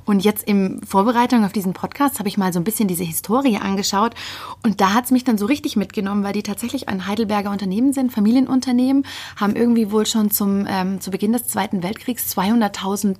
[0.04, 3.58] Und jetzt in Vorbereitung auf diesen Podcast habe ich mal so ein bisschen diese Historie
[3.58, 4.14] angeschaut.
[4.62, 7.92] Und da hat es mich dann so richtig mitgenommen, weil die tatsächlich ein Heidelberger Unternehmen
[7.92, 9.04] sind, Familienunternehmen,
[9.36, 13.16] haben irgendwie wohl schon zum, ähm, zu Beginn des Zweiten Weltkriegs 200.000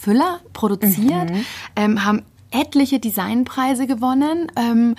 [0.00, 1.30] Füller produziert,
[1.76, 4.94] ähm, haben etliche Designpreise gewonnen ähm,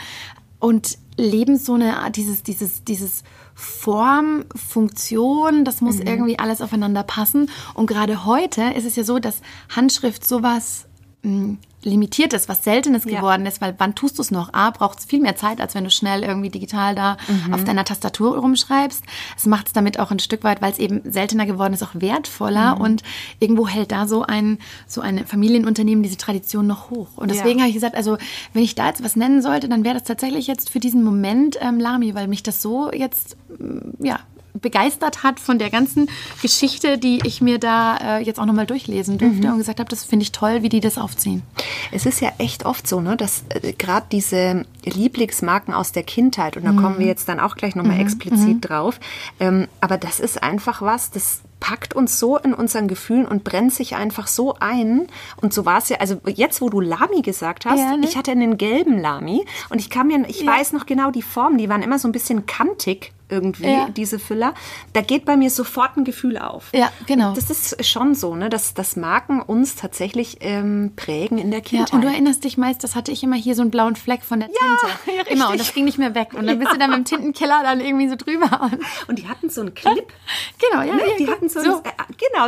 [0.60, 3.24] und leben so eine Art, dieses, dieses, dieses
[3.56, 7.50] Form, Funktion, das muss irgendwie alles aufeinander passen.
[7.74, 9.42] Und gerade heute ist es ja so, dass
[9.76, 10.86] Handschrift sowas
[11.24, 13.20] mh, Limitiertes, was Seltenes Ja.
[13.20, 14.54] geworden ist, weil wann tust du es noch?
[14.54, 17.16] A, braucht es viel mehr Zeit, als wenn du schnell irgendwie digital da
[17.54, 19.02] auf deiner Tastatur rumschreibst.
[19.38, 21.94] Es macht es damit auch ein Stück weit, weil es eben seltener geworden ist, auch
[21.94, 23.02] wertvoller und
[23.40, 24.58] irgendwo hält da so ein,
[24.88, 27.08] so ein Familienunternehmen diese Tradition noch hoch.
[27.16, 27.64] Und deswegen Ja.
[27.64, 28.18] habe ich gesagt, also
[28.52, 31.58] wenn ich da jetzt was nennen sollte, dann wäre das tatsächlich jetzt für diesen Moment
[31.62, 34.20] ähm, Lami, weil mich das so jetzt, mm, ja,
[34.54, 36.10] begeistert hat von der ganzen
[36.42, 40.04] Geschichte, die ich mir da äh, jetzt auch nochmal durchlesen durfte und gesagt habe, das
[40.04, 41.44] finde ich toll, wie die das aufziehen.
[41.92, 46.58] Es ist ja echt oft so, ne, dass äh, gerade diese Lieblingsmarken aus der Kindheit,
[46.58, 47.00] und da kommen Mhm.
[47.00, 49.00] wir jetzt dann auch gleich nochmal explizit drauf,
[49.40, 53.74] ähm, aber das ist einfach was, das packt uns so in unseren Gefühlen und brennt
[53.74, 55.08] sich einfach so ein.
[55.42, 58.06] Und so war es ja, also jetzt, wo du Lami gesagt hast, Ja, ne?
[58.08, 61.58] ich hatte einen gelben Lami und ich kann mir, ich weiß noch genau die Form,
[61.58, 63.90] die waren immer so ein bisschen kantig irgendwie, Ja.
[63.90, 64.54] diese Füller.
[64.94, 66.70] Da geht bei mir sofort ein Gefühl auf.
[66.74, 67.34] Ja, genau.
[67.34, 71.66] Das ist schon so, ne, dass, dass Marken uns tatsächlich ähm, prägen in der Ja,
[71.66, 71.94] Kindheit.
[71.94, 74.40] und du erinnerst dich meist, das hatte ich immer hier so einen blauen Fleck von
[74.40, 75.18] der Tinte.
[75.18, 76.34] ja, immer, und das ging nicht mehr weg.
[76.34, 78.62] Und dann bist du dann mit dem Tintenkiller dann irgendwie so drüber.
[78.72, 80.12] Und Und die hatten so einen Clip.
[80.72, 81.02] genau, ja, ne?
[81.10, 81.78] ja, Die hatten so, so.
[81.78, 82.48] Ein, äh, genau,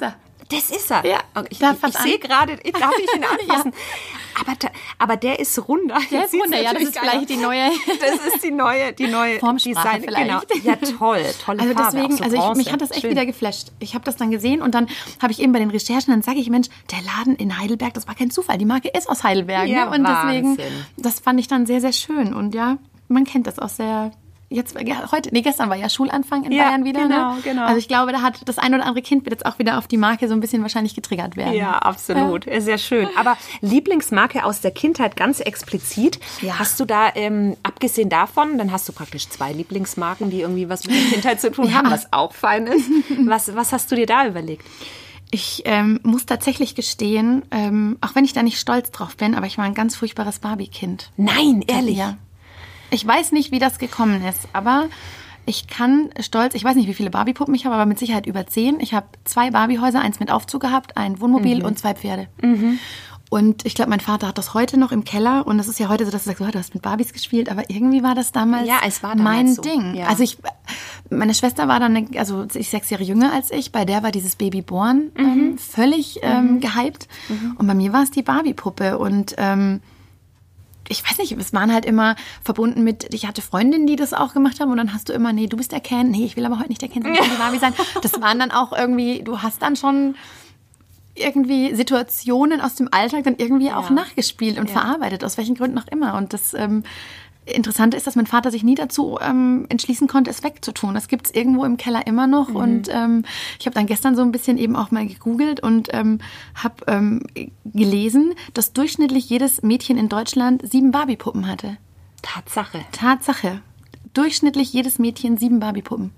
[0.00, 0.14] ja.
[0.50, 1.04] Das ist er.
[1.04, 3.72] Ja, Und ich ich, ich sehe gerade, darf ich ihn anfassen?
[4.40, 4.68] aber, da,
[4.98, 5.98] aber der ist runder.
[6.10, 7.26] Der ist runder, ja, das ist vielleicht aus.
[7.26, 7.70] die neue-
[8.00, 10.02] Das ist die neue, die neue Formsprache Design.
[10.02, 10.48] vielleicht.
[10.48, 10.64] Genau.
[10.64, 11.96] Ja, toll, tolle Also Farbe.
[11.96, 13.10] deswegen, auch so also ich, mich hat das echt Schön.
[13.10, 13.72] wieder geflasht.
[13.80, 14.88] Ich habe das dann gesehen und dann
[15.20, 18.06] habe ich eben bei den Recherchen, dann sage ich, Mensch, der Laden in Heidelberg, das
[18.06, 18.58] war kein Zufall.
[18.58, 19.66] Die Marke ist aus Heidelberg.
[19.68, 19.96] Ja, ne?
[19.96, 20.86] Und deswegen, Wahnsinn.
[20.96, 22.34] das fand ich dann sehr, sehr schön.
[22.34, 22.78] Und ja,
[23.08, 24.12] man kennt das aus der.
[24.48, 27.02] Jetzt, ja, heute, nee, gestern war ja Schulanfang in Ja, Bayern wieder.
[27.02, 27.40] genau, ne?
[27.42, 27.64] genau.
[27.64, 29.88] Also ich glaube, da hat das ein oder andere Kind wird jetzt auch wieder auf
[29.88, 31.54] die Marke so ein bisschen wahrscheinlich getriggert werden.
[31.54, 32.44] Ja, absolut.
[32.58, 33.08] Sehr schön.
[33.16, 36.20] Aber Lieblingsmarke aus der Kindheit ganz explizit.
[36.42, 36.60] Ja.
[36.60, 40.84] Hast du da, ähm, abgesehen davon, dann hast du praktisch zwei Lieblingsmarken, die irgendwie was
[40.86, 42.88] mit der Kindheit zu tun haben, was auch fein ist.
[43.26, 44.64] Was, was hast du dir da überlegt?
[45.30, 49.46] Ich ähm, muss tatsächlich gestehen, ähm, auch wenn ich da nicht stolz drauf bin, aber
[49.46, 51.10] ich war ein ganz furchtbares Barbie-Kind.
[51.16, 51.96] Nein, ehrlich.
[51.96, 52.16] Ja.
[52.90, 54.86] Ich weiß nicht, wie das gekommen ist, aber
[55.44, 58.46] ich kann stolz, ich weiß nicht, wie viele Barbie-Puppen ich habe, aber mit Sicherheit über
[58.46, 58.80] zehn.
[58.80, 62.28] Ich habe zwei Barbie-Häuser, eins mit Aufzug gehabt, ein Wohnmobil und zwei Pferde.
[63.28, 65.46] Und ich glaube, mein Vater hat das heute noch im Keller.
[65.48, 67.48] Und es ist ja heute so, dass du sagst, oh, du hast mit Barbies gespielt.
[67.50, 69.62] Aber irgendwie war das damals, Ja, es war damals mein so.
[69.62, 69.94] Ding.
[69.96, 70.06] Ja.
[70.06, 70.38] Also ich,
[71.10, 73.72] meine Schwester war dann, eine, also ist sechs Jahre jünger als ich.
[73.72, 75.24] Bei der war dieses Baby Born Mhm.
[75.24, 77.08] ähm, völlig ähm, gehypt.
[77.58, 78.96] Und bei mir war es die Barbie-Puppe.
[78.96, 79.80] Und ähm,
[80.88, 84.32] ich weiß nicht, es waren halt immer verbunden mit, ich hatte Freundinnen, die das auch
[84.34, 86.58] gemacht haben und dann hast du immer, nee, du bist erkennen, nee, ich will aber
[86.58, 87.74] heute nicht erkennen, ich will die Barbie sein.
[88.02, 90.14] Das waren dann auch irgendwie, du hast dann schon
[91.14, 94.80] irgendwie Situationen aus dem Alltag dann irgendwie auch nachgespielt und Ja.
[94.80, 96.14] verarbeitet, aus welchen Gründen auch immer.
[96.14, 96.84] Und das ähm,
[97.46, 100.94] Interessante ist, dass mein Vater sich nie dazu ähm, entschließen konnte, es wegzutun.
[100.94, 102.48] Das gibt's irgendwo im Keller immer noch.
[102.48, 102.56] Mhm.
[102.56, 103.24] Und ähm,
[103.58, 106.18] ich habe dann gestern so ein bisschen eben auch mal gegoogelt und ähm,
[106.54, 107.22] habe ähm,
[107.64, 111.76] gelesen, dass durchschnittlich jedes Mädchen in Deutschland sieben Barbie-Puppen hatte.
[112.22, 112.84] Tatsache.
[112.92, 113.60] Tatsache.
[114.12, 116.10] Durchschnittlich jedes Mädchen sieben Barbie-Puppen.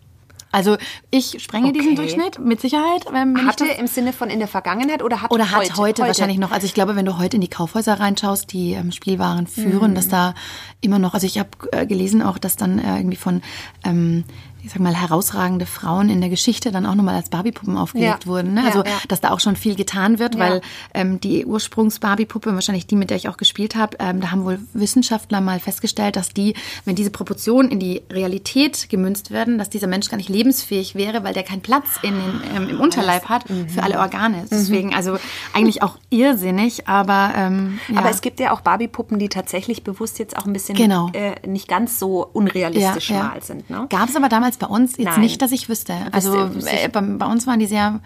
[0.51, 0.77] Also
[1.11, 1.97] ich sprenge diesen Okay.
[1.97, 3.05] Durchschnitt mit Sicherheit.
[3.07, 5.77] Wenn wenn ich Hatte im Sinne von in der Vergangenheit oder hat oder hat heute,
[5.77, 6.53] heute, wahrscheinlich noch.
[6.53, 10.09] Also ich glaube, wenn du heute in die Kaufhäuser reinschaust, die ähm, Spielwaren führen, dass
[10.09, 10.35] da
[10.81, 13.43] immer noch, also ich habe äh, gelesen auch, dass dann äh, irgendwie von,
[13.85, 14.25] ähm,
[14.69, 18.27] ich sag mal, herausragende Frauen in der Geschichte dann auch nochmal als Barbie-Puppen aufgelegt Ja.
[18.31, 18.53] wurden.
[18.53, 18.61] Ne?
[18.61, 18.91] Ja, Also ja.
[19.09, 20.41] dass da auch schon viel getan wird, Ja.
[20.41, 20.61] weil
[20.93, 24.59] ähm, die Ursprungs-Barbie-Puppe, wahrscheinlich die, mit der ich auch gespielt habe, ähm, da haben wohl
[24.75, 26.55] Wissenschaftler mal festgestellt, dass die,
[26.85, 31.25] wenn diese Proportionen in die Realität gemünzt werden, dass dieser Mensch gar nicht lebensfähig wäre,
[31.25, 34.45] weil der keinen Platz in den, ähm, im Unterleib hat für alle Organe.
[34.51, 35.17] Deswegen also
[35.55, 37.99] eigentlich auch irrsinnig, aber ähm, ja.
[38.01, 41.11] Aber es gibt ja auch Barbie-Puppen, die tatsächlich bewusst jetzt auch ein bisschen Genau.
[41.15, 43.71] äh, nicht ganz so unrealistisch mal sind.
[43.71, 43.87] Ne?
[43.89, 45.21] Gab es aber damals bei uns jetzt Nein.
[45.21, 45.95] nicht, dass ich wüsste.
[46.13, 48.01] Also äh, bei, bei uns waren die sehr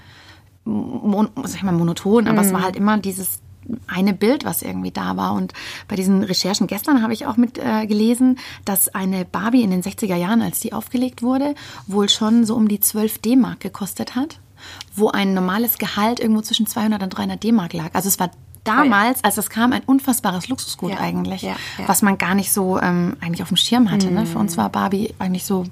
[0.64, 2.46] mon sag ich mal, monoton, aber Mhm.
[2.46, 3.40] es war halt immer dieses
[3.86, 5.34] eine Bild, was irgendwie da war.
[5.34, 5.52] Und
[5.88, 9.82] bei diesen Recherchen gestern habe ich auch mit äh, gelesen, dass eine Barbie in den
[9.82, 11.54] 60er Jahren, als die aufgelegt wurde,
[11.86, 14.38] wohl schon so um die 12 D-Mark gekostet hat,
[14.94, 17.90] wo ein normales Gehalt irgendwo zwischen 200 und 300 D-Mark lag.
[17.92, 18.30] Also es war
[18.64, 21.88] damals, als das kam, ein unfassbares Luxusgut Ja, eigentlich, ja, ja.
[21.88, 24.10] was man gar nicht so ähm, eigentlich auf dem Schirm hatte.
[24.10, 24.26] Ne?
[24.26, 25.64] Für uns war Barbie eigentlich so,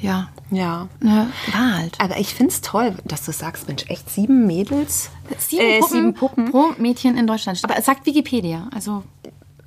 [0.00, 0.88] ja, Ja.
[1.00, 2.00] ne, war halt.
[2.00, 5.10] Aber ich finde es toll, dass du sagst, Mensch, echt sieben Mädels?
[5.38, 6.50] Sieben, Äh, Puppen sieben Puppen.
[6.50, 7.60] pro Mädchen in Deutschland.
[7.62, 8.68] Aber es sagt Wikipedia.
[8.74, 9.02] Also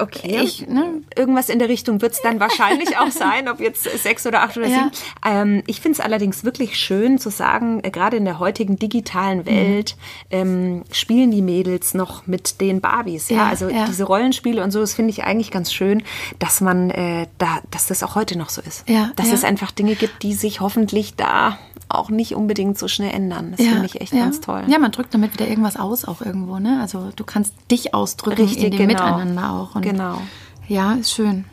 [0.04, 0.42] Okay.
[0.44, 1.02] Ich, ne?
[1.16, 4.58] Irgendwas in der Richtung wird es dann wahrscheinlich auch sein, ob jetzt sechs oder acht
[4.58, 4.76] oder Ja.
[4.76, 4.92] sieben.
[5.26, 9.46] Ähm, ich finde es allerdings wirklich schön zu sagen, äh, gerade in der heutigen digitalen
[9.46, 9.96] Welt
[10.30, 13.30] ähm, spielen die Mädels noch mit den Barbies.
[13.30, 13.86] Ja, Ja, also ja.
[13.86, 16.04] diese Rollenspiele und so, das finde ich eigentlich ganz schön,
[16.40, 18.88] dass man äh, da, dass das auch heute noch so ist.
[18.90, 19.34] Ja, dass ja.
[19.34, 21.58] es einfach Dinge gibt, die sich hoffentlich da
[21.90, 23.54] auch nicht unbedingt so schnell ändern.
[23.56, 24.24] Das finde ich echt ja.
[24.24, 24.64] ganz toll.
[24.68, 26.60] Ja, man drückt damit wieder irgendwas aus auch irgendwo.
[26.60, 26.80] Ne?
[26.82, 29.04] Also du kannst dich ausdrücken Richtig, in dem genau.
[29.04, 29.82] Miteinander auch.
[29.82, 30.22] Genau.
[30.68, 31.46] Ja, ist schön.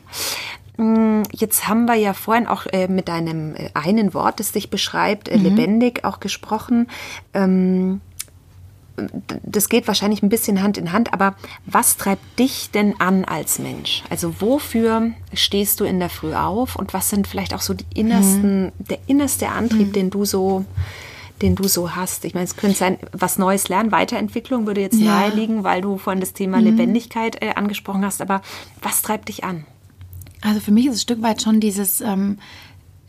[1.33, 5.29] Jetzt haben wir ja vorhin auch äh, mit deinem äh, einen Wort, das dich beschreibt,
[5.29, 5.35] Mhm.
[5.35, 6.87] äh, lebendig auch gesprochen.
[7.35, 8.01] Ähm,
[9.43, 11.35] das geht wahrscheinlich ein bisschen Hand in Hand, aber
[11.67, 14.03] was treibt dich denn an als Mensch?
[14.11, 17.87] Also wofür stehst du in der Früh auf und was sind vielleicht auch so die
[17.95, 18.73] innersten, Mhm.
[18.79, 20.65] der innerste Antrieb, den du so
[21.43, 22.27] den du so hast.
[22.27, 25.01] Ich meine, es könnte sein, was Neues lernen, Weiterentwicklung würde jetzt Ja.
[25.01, 25.07] Mhm.
[25.07, 28.21] naheliegen, weil du vorhin das Thema Lebendigkeit äh, angesprochen hast.
[28.21, 28.43] Aber
[28.83, 29.65] was treibt dich an?
[30.43, 32.39] Also für mich ist es ein Stück weit schon dieses, ähm,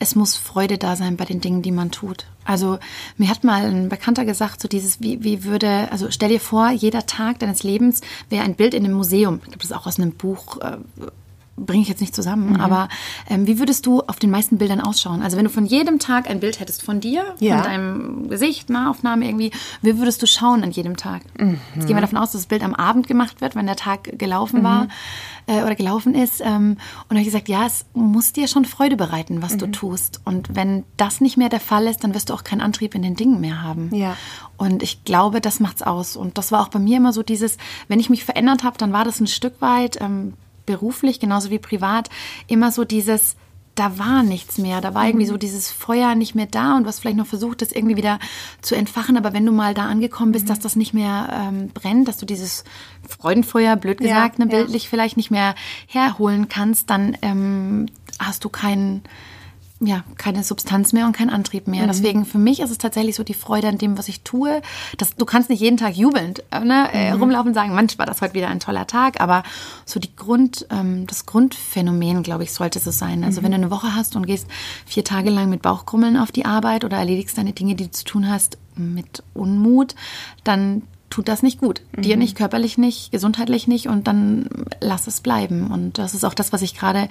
[0.01, 2.25] es muss Freude da sein bei den Dingen, die man tut.
[2.43, 2.79] Also
[3.17, 6.71] mir hat mal ein Bekannter gesagt, so dieses, wie, wie würde, also stell dir vor,
[6.71, 9.41] jeder Tag deines Lebens wäre ein Bild in einem Museum.
[9.55, 10.57] Das ist auch aus einem Buch.
[10.59, 10.77] Äh,
[11.57, 12.87] bringe ich jetzt nicht zusammen, aber
[13.29, 15.21] ähm, wie würdest du auf den meisten Bildern ausschauen?
[15.21, 17.57] Also wenn du von jedem Tag ein Bild hättest von dir, Ja.
[17.57, 19.51] von deinem Gesicht, Nahaufnahme irgendwie,
[19.83, 21.21] wie würdest du schauen an jedem Tag?
[21.75, 24.17] Jetzt gehen wir davon aus, dass das Bild am Abend gemacht wird, wenn der Tag
[24.17, 24.87] gelaufen war
[25.47, 26.41] äh, oder gelaufen ist.
[26.41, 26.77] Ähm,
[27.07, 30.21] und habe ich gesagt, ja, es muss dir schon Freude bereiten, was du tust.
[30.25, 33.01] Und wenn das nicht mehr der Fall ist, dann wirst du auch keinen Antrieb in
[33.01, 33.93] den Dingen mehr haben.
[33.93, 34.17] Ja.
[34.57, 36.15] Und ich glaube, das macht's aus.
[36.15, 38.93] Und das war auch bei mir immer so dieses, wenn ich mich verändert habe, dann
[38.93, 40.33] war das ein Stück weit ähm,
[40.65, 42.09] beruflich, genauso wie privat,
[42.47, 43.35] immer so dieses,
[43.75, 44.81] da war nichts mehr.
[44.81, 47.71] Da war irgendwie so dieses Feuer nicht mehr da und hast vielleicht noch versucht, das
[47.71, 48.19] irgendwie wieder
[48.61, 49.17] zu entfachen.
[49.17, 52.25] Aber wenn du mal da angekommen bist, dass das nicht mehr ähm, brennt, dass du
[52.25, 52.63] dieses
[53.07, 54.57] Freudenfeuer, blöd Ja, gesagt, ne, ja.
[54.57, 55.55] bildlich vielleicht nicht mehr
[55.87, 57.85] herholen kannst, dann ähm,
[58.19, 59.03] hast du keinen
[59.83, 61.87] ja, keine Substanz mehr und kein Antrieb mehr.
[61.87, 64.61] Deswegen für mich ist es tatsächlich so die Freude an dem, was ich tue.
[64.97, 68.05] Das, du kannst nicht jeden Tag jubelnd äh, ne, äh, rumlaufen und sagen, Mensch, war
[68.05, 69.19] das heute wieder ein toller Tag.
[69.19, 69.41] Aber
[69.85, 73.23] so die Grund, ähm, das Grundphänomen, glaube ich, sollte so sein.
[73.23, 74.47] Also wenn du eine Woche hast und gehst
[74.85, 78.05] vier Tage lang mit Bauchkrummeln auf die Arbeit oder erledigst deine Dinge, die du zu
[78.05, 79.95] tun hast, mit Unmut,
[80.43, 81.81] dann tut das nicht gut.
[81.95, 84.47] Dir nicht, körperlich nicht, gesundheitlich nicht und dann
[84.79, 85.69] lass es bleiben.
[85.69, 87.09] Und das ist auch das, was ich gerade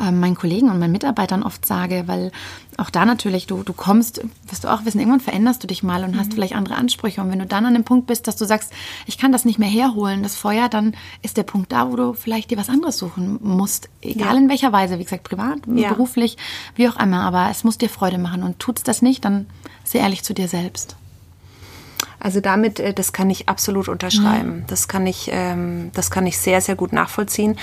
[0.00, 2.30] äh, meinen Kollegen und meinen Mitarbeitern oft sage, weil
[2.78, 6.04] auch da natürlich, du, du kommst, wirst du auch wissen, irgendwann veränderst du dich mal
[6.04, 7.20] und hast vielleicht andere Ansprüche.
[7.20, 8.72] Und wenn du dann an dem Punkt bist, dass du sagst,
[9.06, 12.12] ich kann das nicht mehr herholen, das Feuer, dann ist der Punkt da, wo du
[12.14, 13.90] vielleicht dir was anderes suchen musst.
[14.00, 15.88] Egal in welcher Weise, wie gesagt, privat, Ja.
[15.88, 16.36] beruflich,
[16.76, 17.22] wie auch immer.
[17.22, 18.44] Aber es muss dir Freude machen.
[18.44, 19.46] Und tut's das nicht, dann
[19.84, 20.96] sei ehrlich zu dir selbst.
[22.18, 24.64] Also damit, äh, das kann ich absolut unterschreiben.
[24.66, 27.56] Das kann ich, ähm, das kann ich sehr, sehr gut nachvollziehen.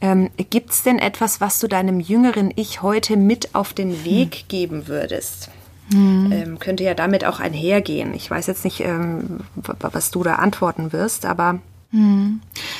[0.00, 4.34] Ähm, Gibt es denn etwas, was du deinem jüngeren Ich heute mit auf den Weg
[4.34, 4.48] hm.
[4.48, 5.50] geben würdest?
[5.92, 6.32] Hm.
[6.32, 8.14] Ähm, könnte ja damit auch einhergehen.
[8.14, 11.60] Ich weiß jetzt nicht, ähm, was du da antworten wirst, aber.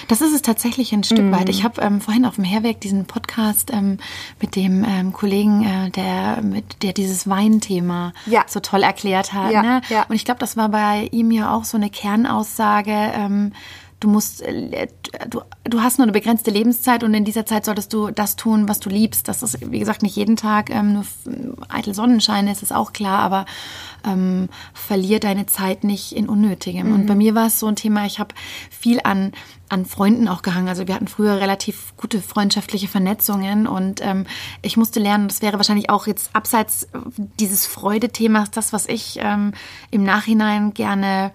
[0.06, 1.32] Das ist es tatsächlich ein Stück mm.
[1.32, 1.48] weit.
[1.48, 3.98] Ich habe ähm, vorhin auf dem Herweg diesen Podcast ähm,
[4.40, 8.44] mit dem ähm, Kollegen, äh, der, mit, der dieses Weinthema ja.
[8.46, 9.52] so toll erklärt hat.
[9.52, 9.80] Ja, ne?
[9.88, 10.04] ja.
[10.08, 13.12] Und ich glaube, das war bei ihm ja auch so eine Kernaussage.
[14.00, 14.88] Du musst, äh,
[15.28, 18.68] du, du hast nur eine begrenzte Lebenszeit und in dieser Zeit solltest du das tun,
[18.68, 19.28] was du liebst.
[19.28, 21.04] Das ist, wie gesagt, nicht jeden Tag ähm, nur
[21.68, 23.44] eitel Sonnenschein, ist es auch klar, aber
[24.06, 26.88] ähm, verlier deine Zeit nicht in Unnötigem.
[26.88, 26.94] Mhm.
[26.94, 28.34] Und bei mir war es so ein Thema, ich habe
[28.70, 29.32] viel an
[29.70, 30.68] an Freunden auch gehangen.
[30.68, 34.26] Also wir hatten früher relativ gute freundschaftliche Vernetzungen und ähm,
[34.62, 36.88] ich musste lernen, das wäre wahrscheinlich auch jetzt abseits
[37.38, 39.52] dieses Freudethemas das, was ich ähm,
[39.90, 41.32] im Nachhinein gerne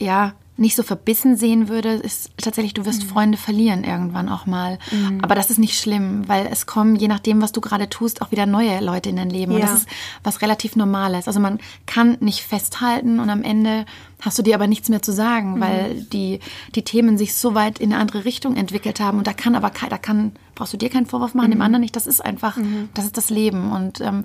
[0.00, 3.08] ja nicht so verbissen sehen würde, ist tatsächlich, du wirst mhm.
[3.08, 4.78] Freunde verlieren irgendwann auch mal.
[4.90, 5.20] Mhm.
[5.22, 8.30] Aber das ist nicht schlimm, weil es kommen, je nachdem, was du gerade tust, auch
[8.30, 9.52] wieder neue Leute in dein Leben.
[9.52, 9.58] Ja.
[9.58, 9.88] Und das ist
[10.22, 11.26] was relativ Normales.
[11.26, 13.84] Also man kann nicht festhalten und am Ende
[14.20, 15.60] hast du dir aber nichts mehr zu sagen, mhm.
[15.60, 16.40] weil die,
[16.74, 19.18] die Themen sich so weit in eine andere Richtung entwickelt haben.
[19.18, 21.64] Und da kann aber, da kann, brauchst du dir keinen Vorwurf machen, dem mhm.
[21.64, 21.96] anderen nicht.
[21.96, 22.88] Das ist einfach, mhm.
[22.94, 23.72] das ist das Leben.
[23.72, 24.24] Und ähm,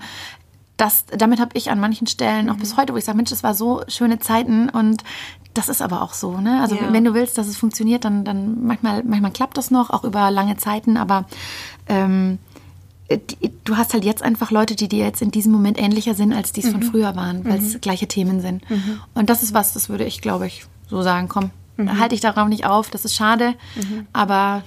[0.82, 3.44] das, damit habe ich an manchen Stellen auch bis heute, wo ich sage, Mensch, das
[3.44, 5.04] war so schöne Zeiten und
[5.54, 6.60] das ist aber auch so, ne?
[6.60, 6.92] Also ja.
[6.92, 10.32] wenn du willst, dass es funktioniert, dann, dann manchmal, manchmal klappt das noch, auch über
[10.32, 11.26] lange Zeiten, aber
[11.88, 12.40] ähm,
[13.12, 16.34] die, du hast halt jetzt einfach Leute, die dir jetzt in diesem Moment ähnlicher sind,
[16.34, 16.72] als die es mhm.
[16.72, 17.82] von früher waren, weil es mhm.
[17.82, 18.68] gleiche Themen sind.
[18.68, 19.02] Mhm.
[19.14, 22.00] Und das ist was, das würde ich, glaube ich, so sagen, komm, mhm.
[22.00, 24.08] halte ich darauf nicht auf, das ist schade, mhm.
[24.14, 24.64] aber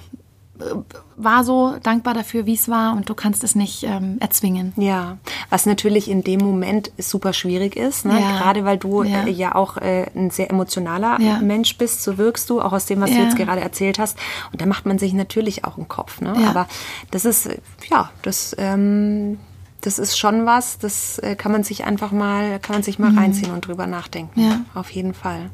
[1.17, 4.73] war so dankbar dafür, wie es war und du kannst es nicht ähm, erzwingen.
[4.77, 5.17] Ja,
[5.49, 8.19] was natürlich in dem Moment super schwierig ist, ne?
[8.19, 8.37] ja.
[8.37, 11.39] gerade weil du ja, äh, ja auch äh, ein sehr emotionaler ja.
[11.39, 14.17] Mensch bist, so wirkst du, auch aus dem, was du jetzt gerade erzählt hast.
[14.51, 16.21] Und da macht man sich natürlich auch einen Kopf.
[16.21, 16.33] Ne?
[16.47, 16.67] Aber
[17.11, 17.49] das ist,
[17.89, 18.55] ja, das...
[18.57, 19.37] Ähm,
[19.81, 23.11] das ist schon was, das äh, kann man sich einfach mal, kann man sich mal
[23.11, 23.19] mhm.
[23.19, 24.41] reinziehen und drüber nachdenken.
[24.41, 24.61] Ja.
[24.73, 25.51] Auf jeden Fall.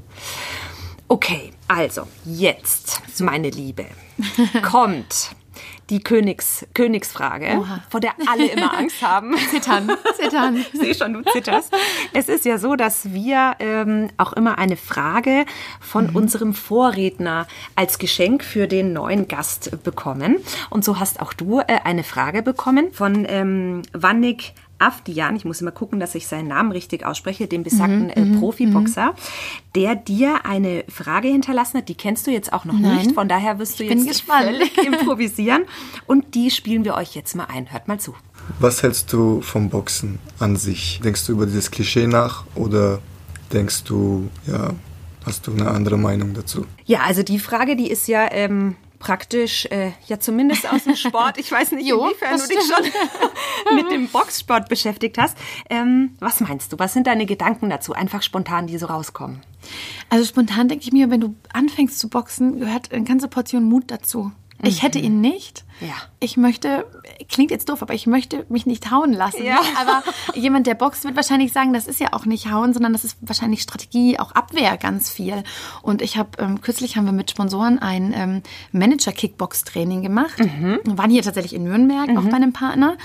[1.11, 3.85] Okay, also jetzt, meine Liebe,
[4.61, 5.35] kommt
[5.89, 7.83] die Königs, Königsfrage, Oha.
[7.89, 9.35] vor der alle immer Angst haben.
[9.51, 10.55] zittern, zittern.
[10.73, 11.73] Ich sehe schon, du zitterst.
[12.13, 15.45] Es ist ja so, dass wir ähm, auch immer eine Frage
[15.81, 16.15] von mhm.
[16.15, 17.45] unserem Vorredner
[17.75, 20.37] als Geschenk für den neuen Gast bekommen.
[20.69, 25.61] Und so hast auch du äh, eine Frage bekommen von ähm, Wannik Afdian, ich muss
[25.61, 29.15] immer gucken, dass ich seinen Namen richtig ausspreche, dem besagten mhm, äh, mhm, Profiboxer, mhm.
[29.75, 31.89] der dir eine Frage hinterlassen hat.
[31.89, 32.97] Die kennst du jetzt auch noch Nein.
[32.97, 35.63] nicht, von daher wirst du ich jetzt völlig improvisieren.
[36.07, 37.71] Und die spielen wir euch jetzt mal ein.
[37.71, 38.15] Hört mal zu.
[38.59, 40.99] Was hältst du vom Boxen an sich?
[41.03, 42.99] Denkst du über dieses Klischee nach oder
[43.53, 44.71] denkst du, ja,
[45.25, 46.65] hast du eine andere Meinung dazu?
[46.85, 51.37] Ja, also die Frage, die ist ja ähm, praktisch, äh, ja zumindest aus dem Sport.
[51.37, 55.37] Ich weiß nicht, jo, inwiefern du dich schon mit dem Boxsport beschäftigt hast.
[55.69, 56.79] Ähm, was meinst du?
[56.79, 57.93] Was sind deine Gedanken dazu?
[57.93, 59.41] Einfach spontan, die so rauskommen.
[60.09, 63.85] Also spontan denke ich mir, wenn du anfängst zu boxen, gehört eine ganze Portion Mut
[63.87, 64.31] dazu.
[64.63, 65.63] Ich hätte ihn nicht.
[65.79, 65.95] Ja.
[66.19, 66.85] Ich möchte,
[67.27, 69.43] klingt jetzt doof, aber ich möchte mich nicht hauen lassen.
[69.43, 69.59] Ja.
[69.79, 70.03] Aber
[70.35, 73.17] jemand, der boxt, wird wahrscheinlich sagen, das ist ja auch nicht hauen, sondern das ist
[73.21, 75.43] wahrscheinlich Strategie, auch Abwehr ganz viel.
[75.81, 78.41] Und ich habe, ähm, kürzlich haben wir mit Sponsoren ein ähm,
[78.71, 80.39] Manager-Kickbox-Training gemacht.
[80.39, 80.79] Mhm.
[80.83, 82.17] Wir waren hier tatsächlich in Nürnberg, mhm.
[82.17, 82.97] auch bei einem Partner.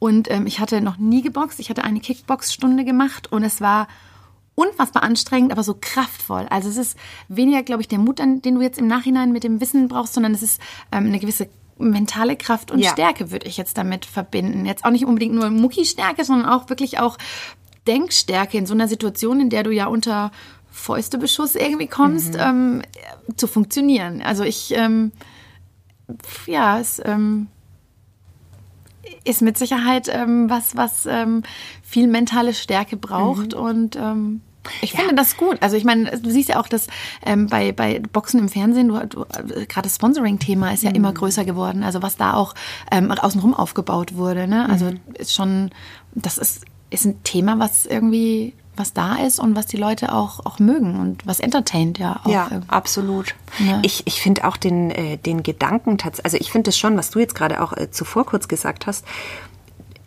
[0.00, 1.60] Und ähm, ich hatte noch nie geboxt.
[1.60, 3.86] Ich hatte eine Kickbox-Stunde gemacht und es war
[4.54, 6.46] unfassbar anstrengend, aber so kraftvoll.
[6.50, 6.98] Also es ist
[7.28, 10.32] weniger, glaube ich, der Mut, den du jetzt im Nachhinein mit dem Wissen brauchst, sondern
[10.32, 10.60] es ist
[10.92, 12.90] ähm, eine gewisse mentale Kraft und ja.
[12.90, 14.64] Stärke, würde ich jetzt damit verbinden.
[14.64, 17.18] Jetzt auch nicht unbedingt nur Muckistärke, sondern auch wirklich auch
[17.86, 20.30] Denkstärke in so einer Situation, in der du ja unter
[20.70, 22.40] Fäustebeschuss irgendwie kommst, mhm.
[22.40, 22.82] ähm,
[23.36, 24.22] zu funktionieren.
[24.22, 25.12] Also ich, ähm,
[26.46, 27.48] ja, es ähm,
[29.24, 31.42] ist mit Sicherheit ähm, was, was ähm,
[31.82, 33.60] viel mentale Stärke braucht mhm.
[33.60, 34.40] und ähm,
[34.80, 35.00] ich ja.
[35.00, 35.58] finde das gut.
[35.60, 36.86] Also ich meine, du siehst ja auch, dass
[37.24, 40.96] ähm, bei, bei Boxen im Fernsehen, du, du, gerade das Sponsoring-Thema ist ja mhm.
[40.96, 41.82] immer größer geworden.
[41.82, 42.54] Also was da auch
[42.90, 44.46] ähm, außenrum aufgebaut wurde.
[44.46, 44.68] Ne?
[44.68, 45.00] Also mhm.
[45.18, 45.70] ist schon,
[46.14, 50.44] das ist, ist ein Thema, was irgendwie was da ist und was die Leute auch,
[50.44, 52.30] auch mögen und was entertaint ja auch.
[52.30, 53.34] Ja, absolut.
[53.58, 53.80] Ne?
[53.82, 57.20] Ich, ich finde auch den, äh, den Gedanken, also ich finde es schon, was du
[57.20, 59.04] jetzt gerade auch äh, zuvor kurz gesagt hast,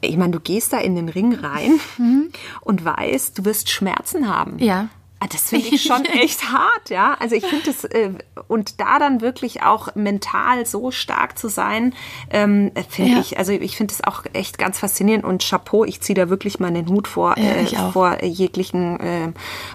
[0.01, 2.29] ich meine, du gehst da in den Ring rein mhm.
[2.61, 4.59] und weißt, du wirst Schmerzen haben.
[4.59, 4.89] Ja.
[5.19, 7.15] Ah, das finde ich schon echt hart, ja.
[7.19, 8.11] Also ich finde das äh,
[8.47, 11.95] und da dann wirklich auch mental so stark zu sein,
[12.29, 13.19] ähm, finde ja.
[13.19, 13.37] ich.
[13.37, 15.85] Also ich finde das auch echt ganz faszinierend und Chapeau.
[15.85, 19.31] Ich ziehe da wirklich mal den Hut vor äh, vor jeglichen äh,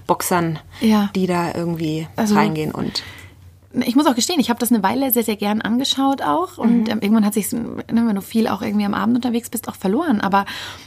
[0.07, 1.11] Boxern, ja.
[1.15, 3.03] die da irgendwie also, reingehen und
[3.87, 6.59] ich muss auch gestehen, ich habe das eine Weile sehr, sehr gern angeschaut auch.
[6.59, 6.91] Und Mhm.
[6.91, 10.21] ähm, irgendwann hat sich, wenn du viel auch irgendwie am Abend unterwegs bist, auch verloren.
[10.21, 10.45] Aber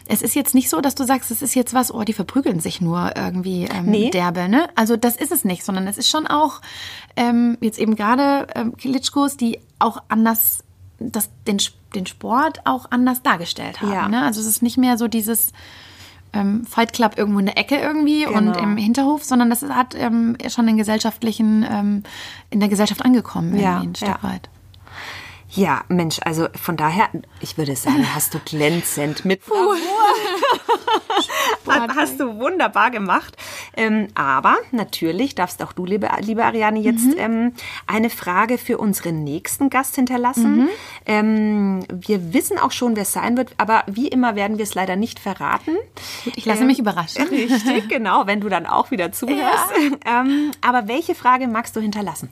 [0.08, 2.60] es ist jetzt nicht so, dass du sagst, es ist jetzt was, oh, die verprügeln
[2.60, 4.10] sich nur irgendwie ähm, Nee.
[4.12, 4.48] derbe.
[4.48, 4.68] Ne?
[4.76, 6.62] Also das ist es nicht, sondern es ist schon auch
[7.16, 10.64] ähm, jetzt eben gerade ähm, Klitschkos, die auch anders
[11.00, 11.58] das, den,
[11.94, 13.92] den Sport auch anders dargestellt haben.
[13.92, 14.08] Ja.
[14.08, 14.24] Ne?
[14.24, 15.52] Also es ist nicht mehr so dieses
[16.36, 18.60] ähm, Fight Club irgendwo in der Ecke irgendwie und Genau.
[18.60, 22.04] im Hinterhof, sondern das hat ähm, schon den gesellschaftlichen, ähm,
[22.50, 24.18] in der Gesellschaft angekommen, irgendwie Ja, ein Stück ja.
[24.24, 24.50] weit.
[25.56, 29.76] Ja, Mensch, also von daher, ich würde sagen, hast du glänzend mit Bravour.
[31.96, 33.36] Hast du wunderbar gemacht.
[33.76, 37.54] Ähm, aber natürlich darfst auch du, liebe, liebe Ariane, jetzt ähm,
[37.88, 40.70] eine Frage für unseren nächsten Gast hinterlassen.
[41.06, 44.76] Ähm, wir wissen auch schon, wer es sein wird, aber wie immer werden wir es
[44.76, 45.76] leider nicht verraten.
[46.36, 47.28] Ich lasse mich überraschen.
[47.32, 49.66] Richtig, genau, wenn du dann auch wieder zuhörst.
[50.06, 52.30] Ähm, aber welche Frage magst du hinterlassen?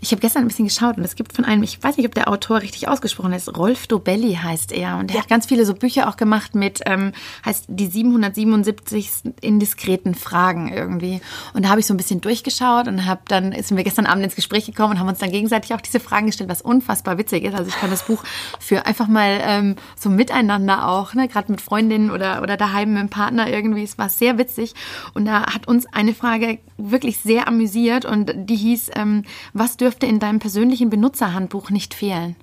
[0.00, 2.14] Ich habe gestern ein bisschen geschaut und es gibt von einem, ich weiß nicht, ob
[2.14, 4.98] der Autor richtig ausgesprochen ist, Rolf Dobelli heißt er.
[4.98, 7.12] Und er hat ganz viele so Bücher auch gemacht mit, ähm,
[7.44, 11.20] heißt die 777 indiskreten Fragen irgendwie.
[11.54, 14.24] Und da habe ich so ein bisschen durchgeschaut und habe dann, sind wir gestern Abend
[14.24, 17.44] ins Gespräch gekommen und haben uns dann gegenseitig auch diese Fragen gestellt, was unfassbar witzig
[17.44, 17.54] ist.
[17.54, 18.22] Also ich kann das Buch
[18.58, 23.02] für einfach mal ähm, so miteinander auch, ne, gerade mit Freundinnen oder, oder daheim mit
[23.02, 23.82] dem Partner irgendwie.
[23.82, 24.74] Es war sehr witzig.
[25.14, 30.06] Und da hat uns eine Frage wirklich sehr amüsiert und die hieß, ähm, was dürfte
[30.06, 32.36] in deinem persönlichen Benutzerhandbuch nicht fehlen?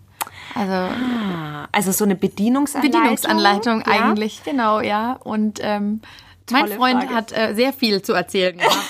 [0.56, 2.92] Also Ah, Also so eine Bedienungsanleitung.
[3.02, 3.86] Bedienungsanleitung ja?
[3.88, 5.14] eigentlich, genau, ja.
[5.24, 6.02] Und ähm,
[6.52, 7.16] mein Freund Frage.
[7.16, 8.76] hat äh, sehr viel zu erzählen gehabt.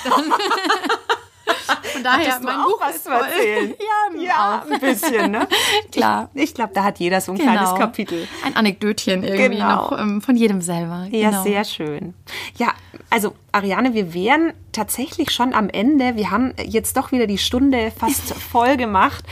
[1.94, 3.74] Von daher, Hattest du mein auch Buch was zu erzählen?
[4.18, 4.72] Ja, Ja, auch.
[4.72, 5.48] ein bisschen, ne?
[5.92, 6.30] Klar.
[6.34, 7.80] Ich glaube, da hat jeder so ein kleines Genau.
[7.80, 8.28] Kapitel.
[8.46, 9.76] Ein Anekdötchen irgendwie Genau.
[9.92, 11.08] noch ähm, von jedem selber.
[11.10, 11.44] Ja, genau.
[11.44, 12.14] sehr schön.
[12.58, 12.74] Ja,
[13.10, 16.16] also Ariane, wir wären tatsächlich schon am Ende.
[16.16, 19.24] Wir haben jetzt doch wieder die Stunde fast voll gemacht.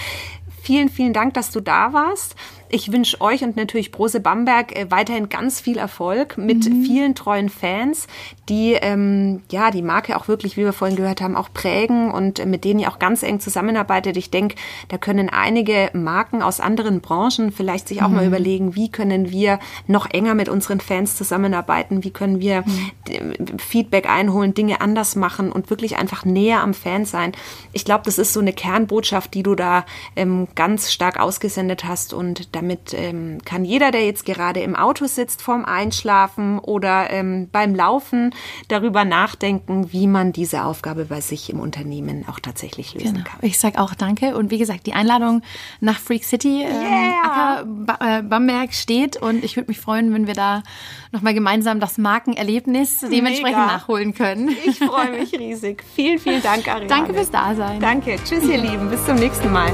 [0.66, 2.36] Vielen, vielen Dank, dass du da warst.
[2.70, 7.49] Ich wünsche euch und natürlich Brose Bamberg äh, weiterhin ganz viel Erfolg mit vielen treuen
[7.49, 8.07] Fans,
[8.49, 12.39] die ähm, ja die Marke auch wirklich, wie wir vorhin gehört haben, auch prägen und
[12.39, 14.18] äh, mit denen ihr auch ganz eng zusammenarbeitet.
[14.18, 14.55] Ich denke,
[14.89, 19.59] da können einige Marken aus anderen Branchen vielleicht sich auch mal überlegen, wie können wir
[19.88, 22.63] noch enger mit unseren Fans zusammenarbeiten, wie können wir
[23.07, 23.22] d-
[23.57, 27.32] Feedback einholen, Dinge anders machen und wirklich einfach näher am Fan sein.
[27.74, 29.86] Ich glaube, das ist so eine Kernbotschaft, die du da
[30.16, 35.05] ähm, ganz stark ausgesendet hast und damit ähm, kann jeder, der jetzt gerade im Auto
[35.05, 38.34] sitzt, vorm Einschlafen oder ähm, beim Laufen,
[38.68, 43.26] darüber nachdenken, wie man diese Aufgabe bei sich im Unternehmen auch tatsächlich lösen Genau.
[43.26, 43.39] kann.
[43.41, 45.41] Ich sag auch danke und wie gesagt, die Einladung
[45.80, 47.24] nach Freak City ähm, Yeah.
[47.24, 50.63] Acker äh, Bamberg steht und ich würde mich freuen, wenn wir da
[51.11, 53.66] nochmal gemeinsam das Markenerlebnis dementsprechend Mega.
[53.66, 54.49] nachholen können.
[54.66, 55.84] Ich freue mich riesig.
[55.95, 56.88] Vielen, vielen Dank, Ariane.
[56.88, 57.80] Danke fürs Dasein.
[57.80, 58.18] Danke.
[58.24, 58.89] Tschüss, ihr Lieben.
[58.89, 59.74] Bis zum nächsten Mal.